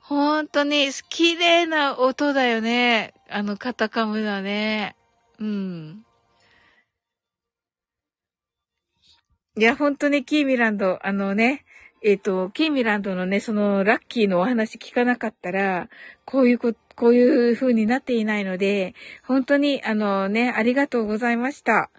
[0.00, 3.12] ほんとに、綺麗な音だよね。
[3.30, 4.96] あの、カタカムだね。
[5.38, 6.04] うん。
[9.56, 11.64] いや、本当にキーミランド、あのね、
[12.02, 15.88] えっ、ー、と、キーミランドのね、そのラッキーのお話聞かなかったら、
[16.24, 18.94] こういうこ、こういう風になっていないので、
[19.24, 21.90] 本当に、あのね、ありがとうございました。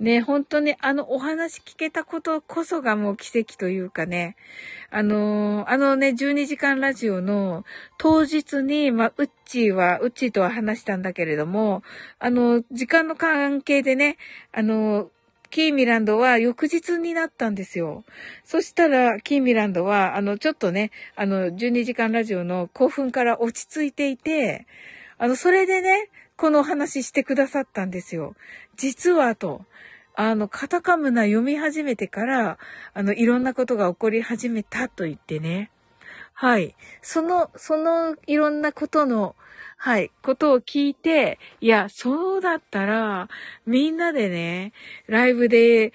[0.00, 4.36] ね、本当にあのお話聞けたことこそがもう奇跡というかね、
[4.90, 7.64] あのあのね、12時間ラジオの
[7.98, 11.82] 当日に、まあ、ウッチーは、ウッチーとは話したんだけれども、
[12.18, 14.16] あの、時間の関係でね、
[14.52, 15.10] あの、
[15.56, 18.04] キーミランドは翌日になったんですよ。
[18.44, 24.66] そしたら、キーミランドは、あの、ちょっとね、あの、12時間ラジオの興奮から落ち着いていて、
[25.16, 28.34] あの、それでね、このお話してくださったんですよ。
[28.76, 29.64] 実はと、
[30.14, 32.58] あの、カタカムナ読み始めてから、
[32.92, 35.70] あの、いろんなことが起こり始めたと言ってね。
[36.34, 36.74] はい。
[37.00, 39.34] その、そのいろんなことの
[39.76, 43.28] はい、ことを聞いて、いや、そうだったら、
[43.66, 44.72] みんなでね、
[45.06, 45.92] ライブで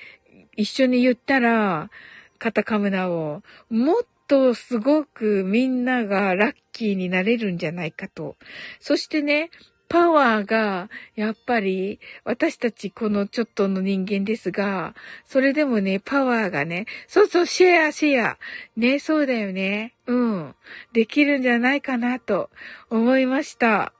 [0.55, 1.89] 一緒に言ったら、
[2.37, 8.37] カタカムナを、もっとすごくみんながラッキーになれるんじゃないかと。
[8.79, 9.49] そしてね、
[9.91, 18.37] パワーが、やっぱり、私たちこのちょっとの人間ですが、それでもね、パワーがね、そうそう、シェア、シェア。
[18.77, 19.93] ね、そうだよね。
[20.07, 20.55] うん。
[20.93, 22.49] できるんじゃないかなと
[22.89, 23.91] 思いました。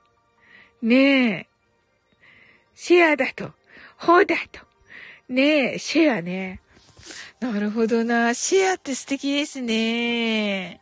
[0.80, 1.46] ねえ。
[2.74, 3.52] シェアだと。
[3.98, 4.60] ほうだと。
[5.28, 6.62] ねえ、シェアね。
[7.40, 8.32] なるほどな。
[8.32, 10.81] シェアって素敵ですね。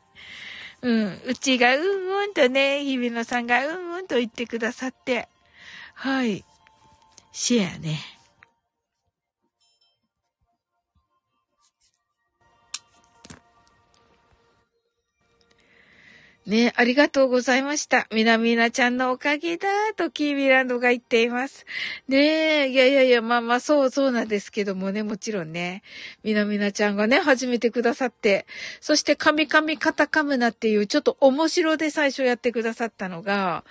[0.83, 1.21] うん。
[1.27, 5.29] うちがうんうんとね、日比野さんがうんうんと言ってくださって。
[5.95, 6.45] はい。
[7.33, 7.99] シェアね。
[16.51, 18.09] ね、ありがとうございました。
[18.13, 21.65] みなみなちゃんのおかげだ、とキーミランドが言っています。
[22.09, 25.85] ねえ、いやいやいや、まあまあ、そうそうなんですけどもね、もちろんね、
[26.25, 28.47] みなみなちゃんがね、始めてくださって、
[28.81, 33.63] そして、カミカミカタカムナっていう、ちょっと面白で最初やってくださったのが、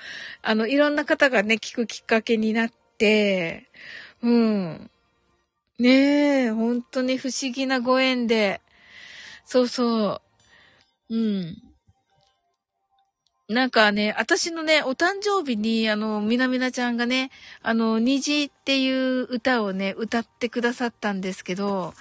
[0.42, 3.68] あの、いろんな方がね、聞くきっかけになって、
[4.24, 4.90] うん。
[5.80, 8.62] ねえ、本当に不思議なご縁で、
[9.44, 10.22] そうそ
[11.10, 11.14] う。
[11.14, 11.69] うん。
[13.50, 17.32] なんかね、私のね、お誕生日に、あの、みなみなちゃんがね、
[17.64, 21.96] あの、虹っていう歌をね、歌ってくださったんですけど、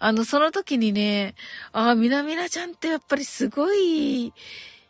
[0.00, 1.36] あの、その時にね、
[1.70, 4.32] ああ、みなみなちゃんってやっぱりすごい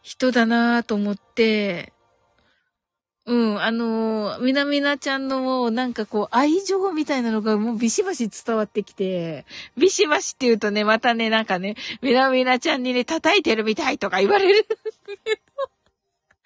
[0.00, 1.92] 人だなと思って、
[3.26, 9.44] うん、あの、みなみなちゃんのもうなんかこう愛情みたいなのがもうビシバシ伝わってきて、
[9.76, 14.66] ビシバシって言うとね、またね、なんかね、みなみなちゃんにね、叩いてるみたいとか言われる。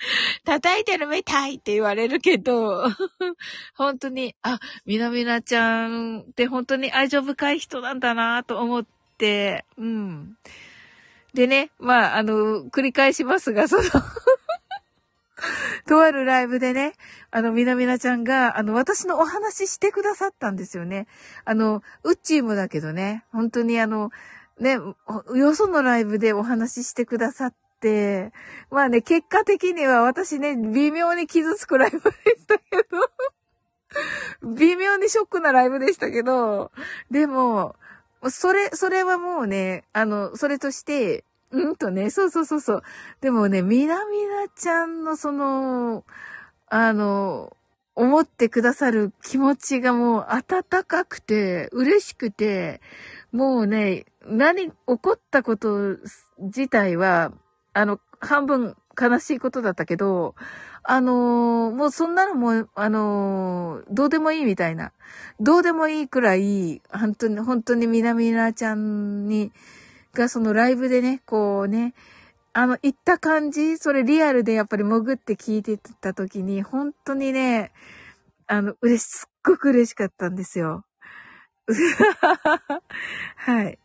[0.45, 2.85] 叩いてるみたいって言われるけど、
[3.75, 8.87] 本当に、あ、みなみなちゃんって本当に愛情深い人なんだなと思っ
[9.19, 10.37] て、うん。
[11.35, 13.83] でね、まあ、あの、繰り返しますが、その
[15.89, 16.95] とあるライブでね、
[17.31, 21.07] あの、みなみなちゃんが、あの、私のお話してくださったんですよね。
[21.45, 24.11] あの、ウッチームだけどね、本当にあの、
[24.61, 24.79] ね、
[25.35, 27.55] よそのライブでお話ししてくださっ、
[28.71, 32.99] まあね、結果的には私ね、微妙に傷つくライブでしたけど。
[34.57, 36.73] 微妙にショックなライブでしたけど、
[37.11, 37.77] でも、
[38.31, 42.83] それ、それはもうね、あの、それとして、うんとね、そうそうそうそう。
[43.21, 46.05] でもね、みなみなちゃんのその、
[46.69, 47.55] あの、
[47.95, 52.81] 思ってくださる気持ちがもう温かくて、嬉しくて、
[53.33, 55.99] もうね、何、起こったこと
[56.39, 57.33] 自体は、
[57.75, 60.35] あの、半分悲しいことだったけど、
[60.85, 64.93] あのー、もうそんなのも、あのー、どうでもいいみたいな。
[65.41, 69.53] どうでもいいくらい、本当に、本当にみなみなちゃんに、
[70.15, 71.95] がそのライブでね、こうね、
[72.53, 77.73] あの、行った感じ、それリアルでやっぱり潜って聞いてた時に、本当にね、
[78.47, 80.85] あの、嬉し、すっごく嬉しかったんですよ。
[83.37, 83.79] はい。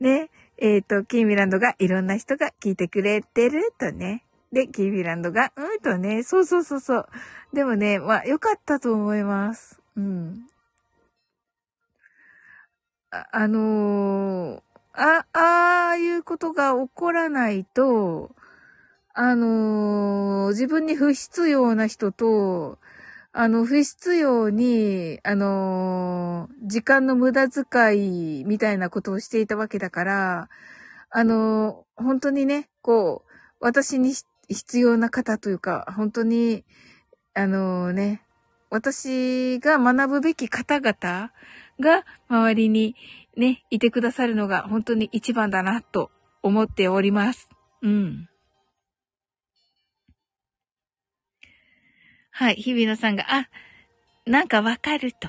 [0.00, 0.30] ね。
[0.64, 4.24] えっ、ー、と、キーミランドがいろんな人が聞いてくれてるとね。
[4.52, 7.08] で、キーミランドが、うんとね、そうそうそうそう。
[7.52, 9.80] でもね、まあ、よかったと思います。
[9.96, 10.46] うん。
[13.10, 14.62] あ、あのー、
[14.92, 18.30] あ、ああいうことが起こらないと、
[19.14, 22.78] あのー、自分に不必要な人と、
[23.34, 27.64] あの、不必要に、あのー、時間の無駄遣
[28.40, 30.48] いみたいなことをしていたわけだから、
[31.10, 34.12] あのー、本当にね、こう、私に
[34.48, 36.64] 必要な方というか、本当に、
[37.32, 38.22] あのね、
[38.68, 41.32] 私が学ぶべき方々
[41.80, 42.96] が周りに
[43.36, 46.10] ね、いてくださるのが本当に一番だなと
[46.42, 47.48] 思っております。
[47.80, 48.28] うん。
[52.34, 53.48] はい、日比野さんが、あ、
[54.24, 55.28] なんかわかると。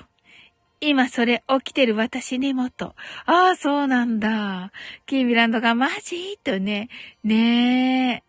[0.80, 2.96] 今それ起きてる私にもと。
[3.26, 4.72] ああ、そうなんだ。
[5.06, 6.90] キービランドがマジとね。
[7.24, 8.24] ねえ。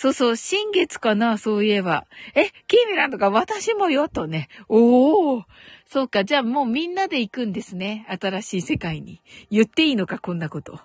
[0.00, 2.06] そうそう、新月かな、そういえば。
[2.34, 4.48] え、キーミランドが私もよ、とね。
[4.66, 5.44] おー。
[5.84, 8.06] そうか、じゃあもうみんなで行くんですね。
[8.08, 9.20] 新しい世界に。
[9.50, 10.80] 言っていいのか、こんなこと。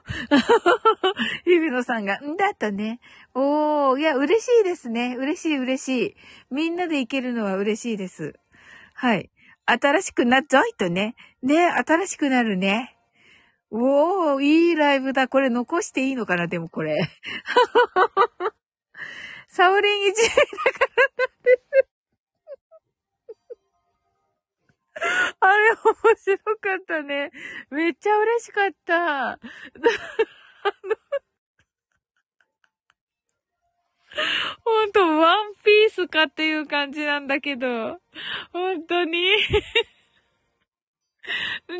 [1.48, 3.00] 日比野さんが、んだとね。
[3.34, 5.16] おー、いや、嬉しいですね。
[5.18, 6.16] 嬉しい、嬉しい。
[6.52, 8.38] みんなで行けるのは嬉しいです。
[8.96, 9.30] はい。
[9.66, 11.16] 新しくなっぞいとね。
[11.42, 12.98] ね、新しくなるね。
[13.72, 15.30] おー、いいライブだ。
[15.30, 16.98] これ残していいのかなでもこれ。
[19.48, 21.95] サオリン一位だからなんです。
[25.40, 27.32] あれ面白かったね。
[27.69, 29.32] めっちゃ嬉しかった。
[29.32, 29.40] あの、
[34.64, 37.99] ほんと、ワンピースかっていう感じなんだけど、
[38.53, 39.27] 本当に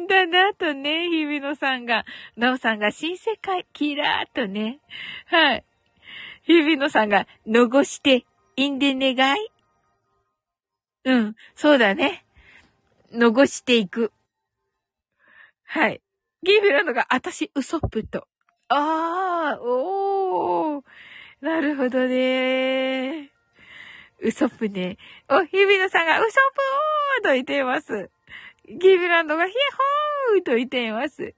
[0.08, 4.80] だなとね、日比野さんが、なおさんが新世界、キラーとね。
[5.28, 5.66] はい。
[6.46, 9.40] 日比野さんが、のごして、いんで願い？
[11.04, 12.26] うん、そうだね。
[13.12, 14.12] のごしていく。
[15.64, 16.02] はい。
[16.44, 18.28] ギーフランドが、あたし、ウソップと。
[18.70, 20.84] ああ、おー。
[21.42, 23.32] なるほどね。
[24.20, 24.98] ウソップね。
[25.30, 26.32] お、日比野さんが、ウソッ
[27.22, 28.10] プーと言っています。
[28.68, 29.54] ギーフランドが、ヒ
[30.32, 31.34] ホーと言っています。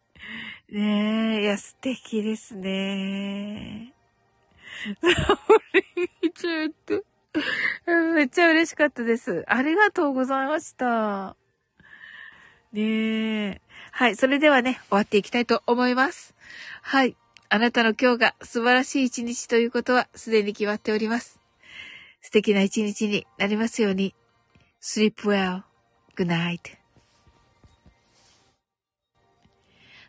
[0.70, 3.94] ねえ、いや、素敵ですね。
[5.02, 7.04] サオリンチュート。
[8.16, 9.44] めっちゃ嬉しかったです。
[9.48, 11.36] ありがとうございました。
[12.74, 13.62] ねえ。
[13.92, 14.16] はい。
[14.16, 16.36] それではね、終わっていきたいと思います。
[16.82, 17.16] はい。
[17.50, 21.40] あなたの今日が素晴らしい一日ということはすでに決まっております。
[22.22, 24.14] 素敵な一日になりますように。
[24.82, 25.64] sleep well.
[26.16, 26.78] good night.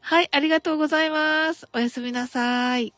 [0.00, 1.68] はい、ありがとうございます。
[1.72, 2.94] おやすみなさい。